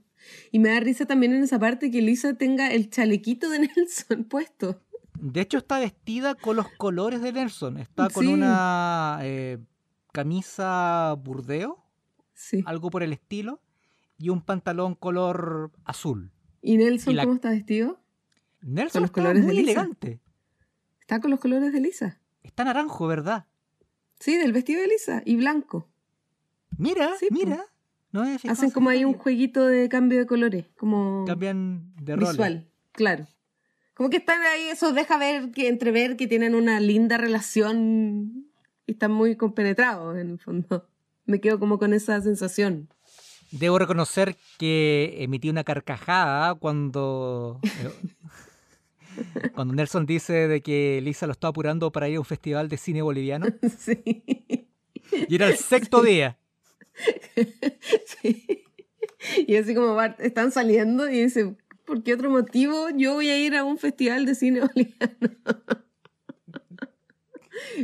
Y 0.52 0.60
me 0.60 0.70
da 0.70 0.80
risa 0.80 1.06
también 1.06 1.34
en 1.34 1.44
esa 1.44 1.58
parte 1.58 1.90
que 1.90 2.02
Lisa 2.02 2.36
tenga 2.36 2.72
el 2.72 2.90
chalequito 2.92 3.50
de 3.50 3.60
Nelson 3.76 4.24
puesto. 4.26 4.82
De 5.22 5.42
hecho, 5.42 5.60
está 5.60 5.80
vestida 5.80 6.34
con 6.36 6.56
los 6.56 6.68
colores 6.78 7.22
de 7.22 7.32
Nelson. 7.32 7.78
Está 7.78 8.10
con 8.10 8.26
Sí. 8.26 8.34
una 8.34 9.20
eh, 9.22 9.60
camisa 10.12 11.14
burdeo, 11.18 11.84
Sí. 12.34 12.64
algo 12.66 12.90
por 12.90 13.04
el 13.04 13.14
estilo, 13.14 13.62
y 14.18 14.30
un 14.30 14.42
pantalón 14.42 14.96
color 14.96 15.72
azul. 15.86 16.32
¿Y 16.62 16.78
Nelson 16.78 17.14
Y 17.14 17.16
la- 17.16 17.24
cómo 17.24 17.36
está 17.36 17.50
vestido? 17.52 18.00
Nelson 18.62 19.02
los 19.04 19.10
está 19.10 19.22
colores 19.22 19.42
de 19.42 19.48
muy 19.48 19.58
Lisa. 19.58 19.72
elegante. 19.72 20.20
Está 21.00 21.20
con 21.20 21.32
los 21.32 21.40
colores 21.40 21.72
de 21.74 21.80
Lisa. 21.82 22.20
Está 22.44 22.64
naranjo, 22.64 23.08
¿verdad? 23.08 23.46
Sí, 24.20 24.38
del 24.38 24.54
vestido 24.54 24.82
de 24.82 24.88
Lisa 24.88 25.22
y 25.26 25.36
blanco. 25.36 25.88
Mira, 26.78 27.10
Sí, 27.20 27.28
mira. 27.32 27.66
No 28.12 28.24
Hacen 28.24 28.72
como 28.72 28.90
ahí 28.90 29.06
un 29.06 29.14
jueguito 29.14 29.66
de 29.68 29.88
cambio 29.88 30.20
de 30.20 30.26
colores, 30.26 30.66
como 30.78 31.24
Cambian 31.26 31.94
de 31.96 32.16
rol. 32.18 32.28
visual, 32.30 32.70
claro. 32.92 33.26
Como 33.94 34.10
que 34.10 34.18
están 34.18 34.42
ahí, 34.42 34.70
eso 34.70 34.94
deja 34.94 35.18
ver 35.18 35.52
que 35.52 35.68
entrever 35.68 36.16
que 36.18 36.28
tienen 36.28 36.56
una 36.56 36.80
linda 36.80 37.18
relación 37.18 38.48
y 38.88 38.94
están 38.94 39.12
muy 39.12 39.36
compenetrados 39.36 40.18
en 40.18 40.32
el 40.32 40.40
fondo. 40.40 40.88
Me 41.26 41.40
quedo 41.40 41.60
como 41.60 41.78
con 41.78 41.94
esa 41.94 42.20
sensación. 42.22 42.90
Debo 43.52 43.78
reconocer 43.80 44.38
que 44.58 45.18
emití 45.20 45.50
una 45.50 45.64
carcajada 45.64 46.56
cuando. 46.56 47.60
eh, 47.64 47.92
cuando 49.54 49.74
Nelson 49.74 50.06
dice 50.06 50.48
de 50.48 50.62
que 50.62 51.02
Lisa 51.04 51.26
lo 51.26 51.34
está 51.34 51.50
apurando 51.50 51.92
para 51.92 52.08
ir 52.08 52.16
a 52.16 52.20
un 52.20 52.26
festival 52.26 52.70
de 52.70 52.78
cine 52.78 53.02
boliviano. 53.02 53.48
Sí. 53.78 54.02
Y 55.28 55.36
era 55.36 55.48
el 55.48 55.58
sexto 55.58 56.02
día. 56.02 56.38
Sí. 58.06 58.64
Y 59.48 59.56
así 59.56 59.76
como 59.76 60.02
están 60.02 60.52
saliendo 60.52 61.10
y 61.10 61.22
dice, 61.24 61.56
¿por 61.86 62.04
qué 62.04 62.14
otro 62.14 62.30
motivo 62.30 62.90
yo 62.96 63.14
voy 63.16 63.30
a 63.30 63.38
ir 63.38 63.56
a 63.56 63.64
un 63.64 63.78
festival 63.78 64.26
de 64.26 64.36
cine 64.36 64.60
boliviano? 64.74 65.18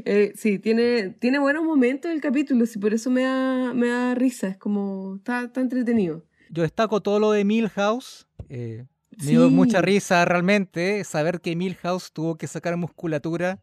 Eh, 0.06 0.34
sí, 0.36 0.60
tiene, 0.60 1.10
tiene 1.10 1.40
buenos 1.40 1.64
momentos 1.64 2.12
el 2.12 2.22
capítulo, 2.22 2.66
sí, 2.66 2.80
por 2.80 2.94
eso 2.94 3.10
me 3.10 3.24
da, 3.24 3.74
me 3.74 3.88
da 3.90 4.16
risa, 4.16 4.48
es 4.48 4.58
como, 4.58 5.16
está, 5.18 5.44
está 5.44 5.62
entretenido. 5.62 6.26
Yo 6.50 6.64
destaco 6.64 7.02
todo 7.02 7.20
lo 7.20 7.32
de 7.32 7.44
Milhouse. 7.44 8.28
eh, 8.50 8.86
me 9.18 9.24
Sí. 9.24 9.30
dio 9.32 9.50
mucha 9.50 9.82
risa 9.82 10.24
realmente 10.26 11.04
saber 11.04 11.42
que 11.42 11.56
Milhouse 11.56 12.12
tuvo 12.12 12.38
que 12.38 12.48
sacar 12.48 12.78
musculatura 12.78 13.60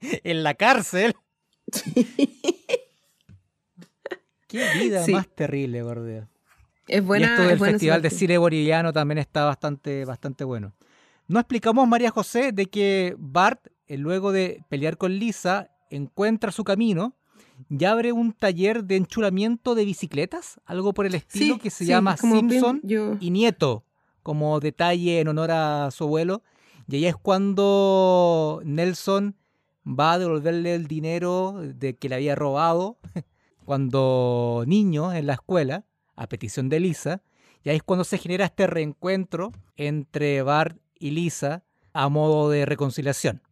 en 0.24 0.42
la 0.42 0.54
cárcel. 0.54 1.14
Qué 4.48 4.68
vida 4.74 5.04
Sí. 5.04 5.12
más 5.12 5.28
terrible, 5.28 5.82
gordeo. 5.82 6.28
Es 6.88 7.04
buena. 7.04 7.26
y 7.26 7.30
esto 7.30 7.42
es 7.42 7.48
del 7.50 7.58
buena 7.58 7.72
Festival 7.74 8.02
de. 8.02 8.10
Cine 8.10 8.38
Boliviano 8.38 8.92
también 8.92 9.18
está 9.18 9.44
bastante, 9.44 10.04
bastante 10.04 10.44
bueno. 10.44 10.72
No 11.26 11.38
explicamos, 11.38 11.86
María 11.86 12.10
José, 12.10 12.52
de 12.52 12.66
que 12.66 13.14
Bart, 13.18 13.66
eh, 13.86 13.98
luego 13.98 14.32
de 14.32 14.64
pelear 14.68 14.96
con 14.96 15.12
Lisa, 15.18 15.70
encuentra 15.90 16.50
su 16.52 16.64
camino 16.64 17.14
y 17.68 17.84
abre 17.84 18.12
un 18.12 18.32
taller 18.32 18.84
de 18.84 18.96
enchulamiento 18.96 19.74
de 19.74 19.84
bicicletas, 19.84 20.60
algo 20.64 20.94
por 20.94 21.06
el 21.06 21.14
estilo 21.14 21.54
Sí, 21.54 21.60
que 21.60 21.70
se 21.70 21.84
sí, 21.84 21.90
llama 21.90 22.16
bien- 22.22 22.48
Simpson 22.50 22.80
yo- 22.82 23.16
y 23.20 23.30
Nieto, 23.30 23.84
como 24.22 24.58
detalle 24.60 25.20
en 25.20 25.28
honor 25.28 25.50
a 25.50 25.90
su 25.90 26.04
abuelo. 26.04 26.42
Y 26.88 26.96
ahí 26.96 27.06
es 27.06 27.16
cuando 27.16 28.60
Nelson 28.64 29.36
va 29.86 30.12
a 30.12 30.18
devolverle 30.18 30.74
el 30.74 30.86
dinero 30.86 31.60
de 31.62 31.96
que 31.96 32.08
le 32.08 32.14
había 32.14 32.34
robado 32.34 32.98
cuando 33.64 34.64
niño 34.66 35.12
en 35.12 35.26
la 35.26 35.34
escuela, 35.34 35.84
a 36.18 36.28
petición 36.28 36.68
de 36.68 36.80
Lisa. 36.80 37.22
Y 37.64 37.70
ahí 37.70 37.76
es 37.76 37.82
cuando 37.82 38.04
se 38.04 38.18
genera 38.18 38.44
este 38.44 38.66
reencuentro 38.66 39.52
entre 39.76 40.42
Bart 40.42 40.78
y 40.98 41.12
Lisa 41.12 41.64
a 41.92 42.08
modo 42.08 42.50
de 42.50 42.66
reconciliación. 42.66 43.42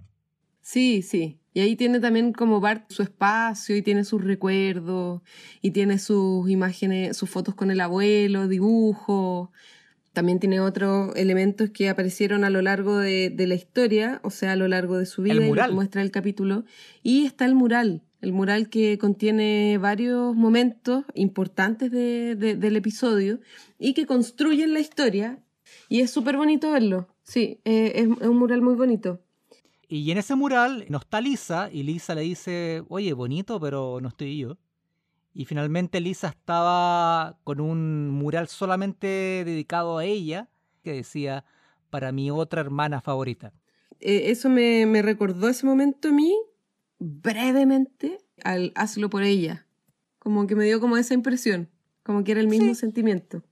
Sí, 0.61 1.02
sí. 1.02 1.38
Y 1.55 1.61
ahí 1.61 1.76
tiene 1.76 2.00
también 2.00 2.33
como 2.33 2.61
Bart 2.61 2.90
su 2.90 3.02
espacio 3.02 3.76
y 3.76 3.83
tiene 3.83 4.05
sus 4.05 4.22
recuerdos 4.22 5.22
y 5.62 5.70
tiene 5.70 5.98
sus 5.98 6.50
imágenes, 6.50 7.16
sus 7.16 7.31
fotos 7.31 7.55
con 7.55 7.70
el 7.70 7.81
abuelo, 7.81 8.46
dibujos. 8.46 9.48
También 10.12 10.38
tiene 10.38 10.61
otros 10.61 11.14
elementos 11.16 11.70
que 11.70 11.88
aparecieron 11.88 12.44
a 12.44 12.50
lo 12.50 12.62
largo 12.62 12.98
de, 12.98 13.31
de 13.31 13.46
la 13.46 13.55
historia, 13.55 14.20
o 14.22 14.31
sea, 14.31 14.52
a 14.52 14.57
lo 14.57 14.66
largo 14.66 14.98
de 14.98 15.07
su 15.07 15.22
vida 15.22 15.35
y 15.35 15.40
mural. 15.40 15.70
que 15.70 15.74
muestra 15.74 16.02
el 16.02 16.11
capítulo. 16.11 16.64
Y 17.02 17.26
está 17.26 17.44
el 17.44 17.55
mural, 17.55 18.02
el 18.20 18.33
mural 18.33 18.68
que 18.68 18.98
contiene 18.98 19.79
varios 19.79 20.35
momentos 20.35 21.05
importantes 21.14 21.90
de- 21.90 22.35
de- 22.37 22.57
del 22.57 22.76
episodio 22.76 23.40
y 23.79 23.94
que 23.94 24.07
construyen 24.07 24.72
la 24.74 24.81
historia. 24.81 25.38
Y 25.88 26.00
es 26.00 26.11
súper 26.11 26.37
bonito 26.37 26.70
verlo. 26.72 27.09
Sí, 27.22 27.61
eh, 27.64 27.92
es- 27.96 28.09
es 28.20 28.26
un 28.29 28.38
mural 28.38 28.62
muy 28.62 28.74
bonito. 28.74 29.20
Y 29.88 30.11
en 30.11 30.18
ese 30.18 30.35
mural 30.35 30.85
no 30.88 30.98
está 30.98 31.20
Lisa 31.20 31.70
y 31.72 31.83
Lisa 31.85 32.14
le 32.14 32.22
dice, 32.22 32.83
oye, 32.88 33.12
bonito, 33.12 33.61
pero 33.61 34.00
no 34.00 34.09
estoy 34.09 34.38
yo. 34.38 34.59
Y 35.33 35.44
finalmente 35.44 36.00
Lisa 36.00 36.29
estaba 36.29 37.38
con 37.44 37.61
un 37.61 38.11
mural 38.11 38.48
solamente 38.48 39.07
dedicado 39.44 39.98
a 39.98 40.05
ella, 40.05 40.48
que 40.83 40.92
decía, 40.94 41.44
para 41.90 42.11
mi 42.11 42.31
otra 42.31 42.62
hermana 42.62 43.01
favorita. 43.01 43.53
eh, 44.01 44.30
eso 44.30 44.49
me, 44.51 44.86
me 44.86 45.03
recordó 45.03 45.49
ese 45.49 45.64
momento 45.66 46.09
a 46.09 46.12
mí, 46.12 46.36
brevemente, 46.99 48.18
al 48.44 48.72
hazlo 48.74 49.11
por 49.11 49.22
ella. 49.22 49.66
Como 50.18 50.47
que 50.47 50.57
me 50.57 50.64
dio 50.64 50.80
como 50.80 50.97
esa 50.97 51.14
impresión, 51.14 51.70
como 52.03 52.24
que 52.24 52.32
era 52.32 52.40
el 52.40 52.49
mismo 52.49 52.68
Sí. 52.68 52.74
sentimiento. 52.74 53.42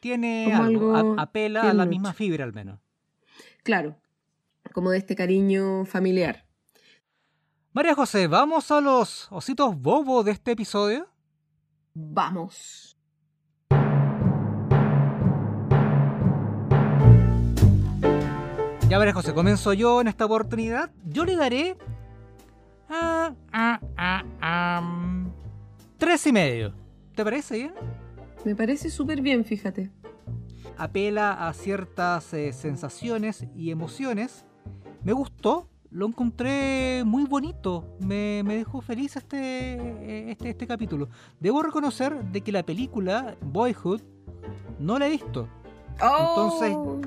Tiene 0.00 0.44
Como 0.50 0.62
algo, 0.64 0.96
algo 0.96 1.18
a- 1.18 1.22
apela 1.22 1.70
a 1.70 1.74
la 1.74 1.86
misma 1.86 2.12
fibra 2.12 2.44
al 2.44 2.52
menos. 2.52 2.78
Claro, 3.62 3.96
como 4.72 4.90
de 4.90 4.98
este 4.98 5.16
cariño 5.16 5.84
familiar. 5.86 6.44
María 7.72 7.94
José, 7.94 8.26
¿vamos 8.28 8.70
a 8.70 8.80
los 8.80 9.26
ositos 9.32 9.76
bobos 9.80 10.24
de 10.24 10.32
este 10.32 10.52
episodio? 10.52 11.08
Vamos. 11.94 12.96
Ya 18.88 18.98
María 18.98 19.14
José, 19.14 19.32
comienzo 19.34 19.72
yo 19.72 20.00
en 20.00 20.08
esta 20.08 20.24
oportunidad. 20.26 20.90
Yo 21.04 21.24
le 21.24 21.36
daré... 21.36 21.76
ah, 22.94 23.80
ah, 23.96 24.24
ah, 24.40 25.24
tres 25.98 26.26
y 26.26 26.32
medio. 26.32 26.72
¿Te 27.14 27.24
parece 27.24 27.56
bien? 27.56 27.72
Me 28.44 28.54
parece 28.54 28.90
súper 28.90 29.20
bien, 29.22 29.44
fíjate. 29.44 29.90
apela 30.76 31.48
a 31.48 31.52
ciertas 31.54 32.32
eh, 32.34 32.52
sensaciones 32.52 33.46
y 33.56 33.70
emociones. 33.70 34.44
Me 35.02 35.12
gustó, 35.12 35.68
lo 35.90 36.06
encontré 36.06 37.02
muy 37.04 37.24
bonito. 37.24 37.96
Me, 38.00 38.42
me 38.44 38.56
dejó 38.56 38.80
feliz 38.80 39.16
este, 39.16 40.30
este, 40.30 40.50
este 40.50 40.66
capítulo. 40.66 41.08
Debo 41.40 41.62
reconocer 41.62 42.24
de 42.24 42.40
que 42.40 42.52
la 42.52 42.62
película 42.64 43.36
Boyhood 43.40 44.00
no 44.78 44.98
la 44.98 45.06
he 45.06 45.10
visto. 45.10 45.48
Entonces, 45.92 46.74
Oh. 46.76 47.00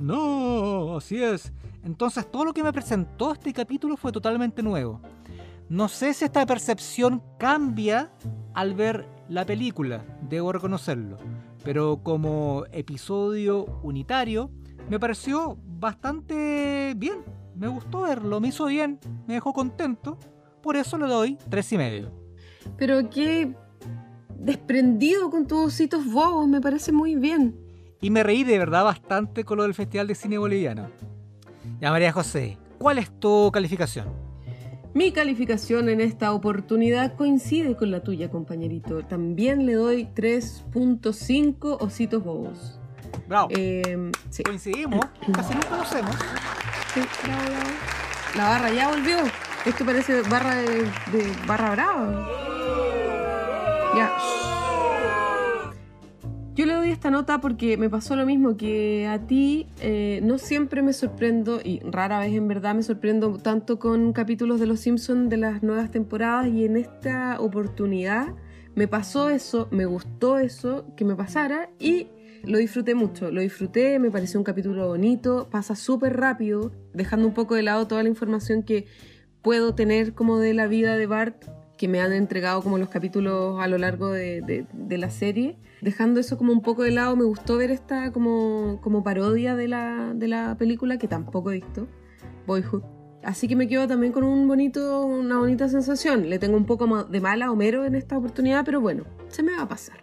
no, 0.00 0.96
así 0.96 1.22
es. 1.22 1.52
Entonces 1.86 2.28
todo 2.28 2.44
lo 2.46 2.52
que 2.52 2.64
me 2.64 2.72
presentó 2.72 3.32
este 3.32 3.52
capítulo 3.52 3.96
fue 3.96 4.10
totalmente 4.10 4.60
nuevo. 4.60 5.00
No 5.68 5.86
sé 5.86 6.14
si 6.14 6.24
esta 6.24 6.44
percepción 6.44 7.22
cambia 7.38 8.10
al 8.54 8.74
ver 8.74 9.08
la 9.28 9.46
película, 9.46 10.04
debo 10.28 10.50
reconocerlo. 10.50 11.16
Pero 11.62 12.00
como 12.02 12.64
episodio 12.72 13.66
unitario, 13.84 14.50
me 14.90 14.98
pareció 14.98 15.56
bastante 15.64 16.94
bien. 16.96 17.24
Me 17.54 17.68
gustó 17.68 18.00
verlo, 18.00 18.40
me 18.40 18.48
hizo 18.48 18.66
bien, 18.66 18.98
me 19.28 19.34
dejó 19.34 19.52
contento. 19.52 20.18
Por 20.64 20.74
eso 20.74 20.98
le 20.98 21.06
doy 21.06 21.38
tres 21.48 21.70
y 21.70 21.78
medio. 21.78 22.10
Pero 22.76 23.08
qué 23.08 23.54
desprendido 24.36 25.30
con 25.30 25.46
tus 25.46 25.66
ositos 25.66 26.04
bobos, 26.04 26.48
me 26.48 26.60
parece 26.60 26.90
muy 26.90 27.14
bien. 27.14 27.56
Y 28.00 28.10
me 28.10 28.24
reí 28.24 28.42
de 28.42 28.58
verdad 28.58 28.82
bastante 28.82 29.44
con 29.44 29.58
lo 29.58 29.62
del 29.62 29.74
Festival 29.74 30.08
de 30.08 30.16
Cine 30.16 30.36
Boliviano. 30.36 30.88
Ya 31.80 31.90
María 31.90 32.12
José, 32.12 32.58
¿cuál 32.78 32.98
es 32.98 33.10
tu 33.20 33.50
calificación? 33.52 34.08
Mi 34.94 35.12
calificación 35.12 35.90
en 35.90 36.00
esta 36.00 36.32
oportunidad 36.32 37.16
coincide 37.16 37.76
con 37.76 37.90
la 37.90 38.00
tuya, 38.02 38.30
compañerito. 38.30 39.02
También 39.04 39.66
le 39.66 39.74
doy 39.74 40.08
3.5 40.14 41.76
ositos 41.80 42.24
bobos. 42.24 42.80
Bravo. 43.28 43.48
Eh, 43.50 44.10
sí, 44.30 44.42
Coincidimos, 44.42 45.04
casi 45.32 45.54
nos 45.54 45.66
conocemos. 45.66 46.16
sí, 46.94 47.00
bravo, 47.24 47.42
bravo. 47.44 47.70
La 48.36 48.48
barra 48.48 48.72
ya 48.72 48.88
volvió. 48.88 49.18
Esto 49.66 49.84
parece 49.84 50.22
barra 50.22 50.54
de, 50.56 50.84
de 50.84 51.32
barra 51.46 51.70
brava. 51.72 52.28
Ya. 53.96 54.16
Yo 56.56 56.64
le 56.64 56.72
doy 56.72 56.90
esta 56.90 57.10
nota 57.10 57.38
porque 57.42 57.76
me 57.76 57.90
pasó 57.90 58.16
lo 58.16 58.24
mismo 58.24 58.56
que 58.56 59.06
a 59.06 59.18
ti. 59.26 59.66
eh, 59.82 60.20
no 60.22 60.38
siempre 60.38 60.80
me 60.80 60.94
sorprendo, 60.94 61.60
y 61.62 61.80
rara 61.80 62.18
vez 62.18 62.32
en 62.32 62.48
verdad 62.48 62.74
me 62.74 62.82
sorprendo 62.82 63.36
tanto 63.36 63.78
con 63.78 64.14
capítulos 64.14 64.58
de 64.58 64.64
Los 64.64 64.80
Simpsons 64.80 65.28
de 65.28 65.36
las 65.36 65.62
nuevas 65.62 65.90
temporadas, 65.90 66.48
y 66.48 66.64
en 66.64 66.78
esta 66.78 67.38
oportunidad 67.40 68.28
me 68.74 68.88
pasó 68.88 69.28
eso, 69.28 69.68
me 69.70 69.84
gustó 69.84 70.38
eso, 70.38 70.86
que 70.96 71.04
me 71.04 71.14
pasara, 71.14 71.68
y 71.78 72.06
lo 72.42 72.56
disfruté 72.56 72.94
mucho. 72.94 73.30
Lo 73.30 73.42
disfruté, 73.42 73.98
me 73.98 74.10
pareció 74.10 74.40
un 74.40 74.44
capítulo 74.44 74.88
bonito, 74.88 75.48
pasa 75.50 75.76
súper 75.76 76.16
rápido, 76.16 76.72
dejando 76.94 77.28
un 77.28 77.34
poco 77.34 77.54
de 77.54 77.64
lado 77.64 77.86
toda 77.86 78.02
la 78.02 78.08
información 78.08 78.62
que 78.62 78.86
puedo 79.42 79.74
tener 79.74 80.14
como 80.14 80.38
de 80.38 80.54
la 80.54 80.68
vida 80.68 80.96
de 80.96 81.06
Bart 81.06 81.44
que 81.76 81.88
me 81.88 82.00
han 82.00 82.12
entregado 82.12 82.62
como 82.62 82.78
los 82.78 82.88
capítulos 82.88 83.60
a 83.60 83.66
lo 83.68 83.78
largo 83.78 84.10
de, 84.10 84.40
de- 84.40 84.66
de 84.72 84.98
la 84.98 85.10
serie. 85.10 85.58
Dejando 85.82 86.20
eso 86.20 86.38
como 86.38 86.52
un 86.52 86.62
poco 86.62 86.82
de 86.82 86.90
lado, 86.90 87.14
me 87.16 87.24
gustó 87.24 87.56
ver 87.58 87.70
esta 87.70 88.12
como, 88.12 88.80
como 88.82 89.02
parodia 89.04 89.54
de 89.56 89.68
la, 89.68 90.12
de 90.14 90.26
la 90.28 90.56
película 90.58 90.98
que 90.98 91.06
tampoco 91.08 91.50
he 91.50 91.54
visto, 91.56 91.86
Boyhood. 92.46 92.82
Así 93.22 93.48
que 93.48 93.56
me 93.56 93.66
quedo 93.68 93.86
también 93.88 94.12
con 94.12 94.22
un 94.24 94.46
bonito, 94.46 95.04
una 95.04 95.38
bonita 95.38 95.68
sensación. 95.68 96.30
Le 96.30 96.38
tengo 96.38 96.56
un 96.56 96.64
poco 96.64 97.04
de 97.04 97.20
mala 97.20 97.46
a 97.46 97.50
Homero 97.52 97.84
en 97.84 97.94
esta 97.96 98.16
oportunidad, 98.16 98.64
pero 98.64 98.80
bueno, 98.80 99.04
se 99.28 99.42
me 99.42 99.54
va 99.56 99.62
a 99.62 99.68
pasar. 99.68 99.98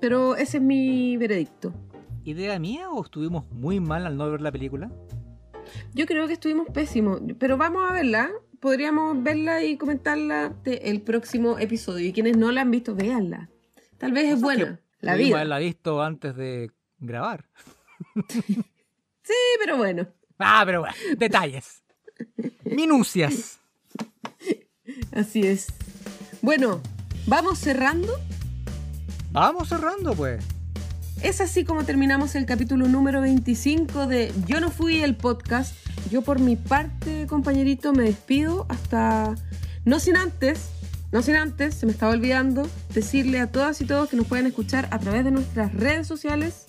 Pero 0.00 0.34
ese 0.36 0.56
es 0.58 0.62
mi 0.62 1.16
veredicto. 1.16 1.72
¿Idea 2.24 2.58
mía 2.58 2.90
o 2.90 3.02
estuvimos 3.02 3.48
muy 3.52 3.80
mal 3.80 4.06
al 4.06 4.16
no 4.16 4.30
ver 4.30 4.40
la 4.40 4.50
película? 4.52 4.90
Yo 5.94 6.04
creo 6.06 6.26
que 6.26 6.32
estuvimos 6.34 6.66
pésimos, 6.68 7.20
pero 7.38 7.56
vamos 7.56 7.88
a 7.88 7.92
verla. 7.92 8.30
Podríamos 8.64 9.22
verla 9.22 9.62
y 9.62 9.76
comentarla 9.76 10.48
de- 10.64 10.76
el 10.84 11.02
próximo 11.02 11.58
episodio. 11.58 12.08
Y 12.08 12.14
quienes 12.14 12.38
no 12.38 12.50
la 12.50 12.62
han 12.62 12.70
visto, 12.70 12.94
véanla. 12.94 13.50
Tal 13.98 14.12
vez 14.12 14.32
es 14.32 14.40
buena. 14.40 14.80
La 15.02 15.16
vida. 15.16 15.36
haberla 15.36 15.58
visto 15.58 16.02
antes 16.02 16.34
de 16.34 16.70
grabar. 16.98 17.44
Sí, 19.26 19.32
pero 19.58 19.76
bueno. 19.78 20.06
Ah, 20.38 20.62
pero 20.66 20.80
bueno, 20.80 20.94
detalles. 21.18 21.82
Minucias. 22.64 23.58
Así 25.12 25.46
es. 25.46 25.66
Bueno, 26.42 26.80
vamos 27.26 27.58
cerrando. 27.58 28.12
Vamos 29.32 29.68
cerrando, 29.68 30.14
pues. 30.14 30.42
Es 31.22 31.40
así 31.40 31.64
como 31.64 31.84
terminamos 31.84 32.34
el 32.34 32.44
capítulo 32.46 32.86
número 32.88 33.20
25 33.22 34.06
de 34.06 34.30
Yo 34.46 34.60
no 34.60 34.70
fui 34.70 35.02
el 35.02 35.16
podcast. 35.16 35.74
Yo 36.10 36.22
por 36.22 36.38
mi 36.38 36.56
parte, 36.56 37.26
compañerito, 37.26 37.92
me 37.92 38.04
despido 38.04 38.66
hasta... 38.68 39.34
No 39.84 40.00
sin 40.00 40.16
antes, 40.16 40.70
no 41.12 41.22
sin 41.22 41.36
antes, 41.36 41.74
se 41.74 41.86
me 41.86 41.92
estaba 41.92 42.12
olvidando 42.12 42.68
decirle 42.94 43.38
a 43.40 43.50
todas 43.52 43.80
y 43.80 43.84
todos 43.84 44.08
que 44.08 44.16
nos 44.16 44.26
pueden 44.26 44.46
escuchar 44.46 44.88
a 44.90 44.98
través 44.98 45.24
de 45.24 45.30
nuestras 45.30 45.74
redes 45.74 46.06
sociales. 46.06 46.64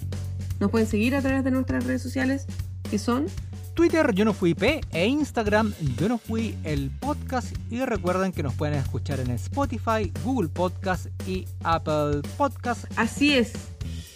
Nos 0.60 0.70
pueden 0.70 0.88
seguir 0.88 1.16
a 1.16 1.22
través 1.22 1.44
de 1.44 1.52
nuestras 1.52 1.86
redes 1.86 2.02
sociales, 2.02 2.46
que 2.90 3.00
son... 3.00 3.28
Twitter 3.74 4.14
yo 4.14 4.24
no 4.24 4.34
fui 4.34 4.54
P 4.54 4.80
e 4.94 5.06
Instagram 5.06 5.74
yo 6.00 6.08
no 6.08 6.18
fui 6.18 6.58
el 6.64 6.92
podcast 6.92 7.54
y 7.70 7.84
recuerden 7.84 8.32
que 8.32 8.42
nos 8.42 8.54
pueden 8.54 8.76
escuchar 8.76 9.20
en 9.20 9.32
Spotify, 9.32 10.14
Google 10.24 10.48
Podcast 10.48 11.08
y 11.28 11.46
Apple 11.62 12.22
Podcast. 12.38 12.86
Así 12.96 13.34
es. 13.34 13.52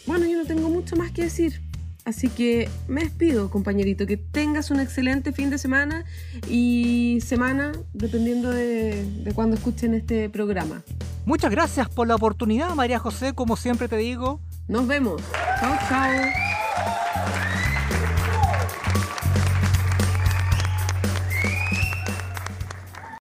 Bueno, 0.06 0.26
yo 0.26 0.38
no 0.38 0.46
tengo 0.46 0.70
mucho 0.70 0.96
más 0.96 1.12
que 1.12 1.24
decir. 1.24 1.69
Así 2.06 2.30
que 2.30 2.70
me 2.88 3.02
despido, 3.02 3.50
compañerito. 3.50 4.06
Que 4.06 4.18
tengas 4.18 4.72
un 4.72 4.80
excelente 4.80 5.32
fin 5.32 5.50
de 5.50 5.58
semana 5.58 6.06
y 6.50 7.20
semana, 7.24 7.72
dependiendo 7.94 8.52
de, 8.52 9.04
de 9.24 9.32
cuando 9.34 9.56
escuchen 9.56 9.94
este 9.94 10.30
programa. 10.30 10.82
Muchas 11.26 11.52
gracias 11.52 11.90
por 11.90 12.08
la 12.08 12.16
oportunidad, 12.16 12.74
María 12.74 12.98
José, 13.00 13.34
como 13.34 13.56
siempre 13.56 13.88
te 13.88 13.98
digo. 13.98 14.40
Nos 14.68 14.88
vemos. 14.88 15.22
Chao, 15.60 15.78
chao. 15.88 16.69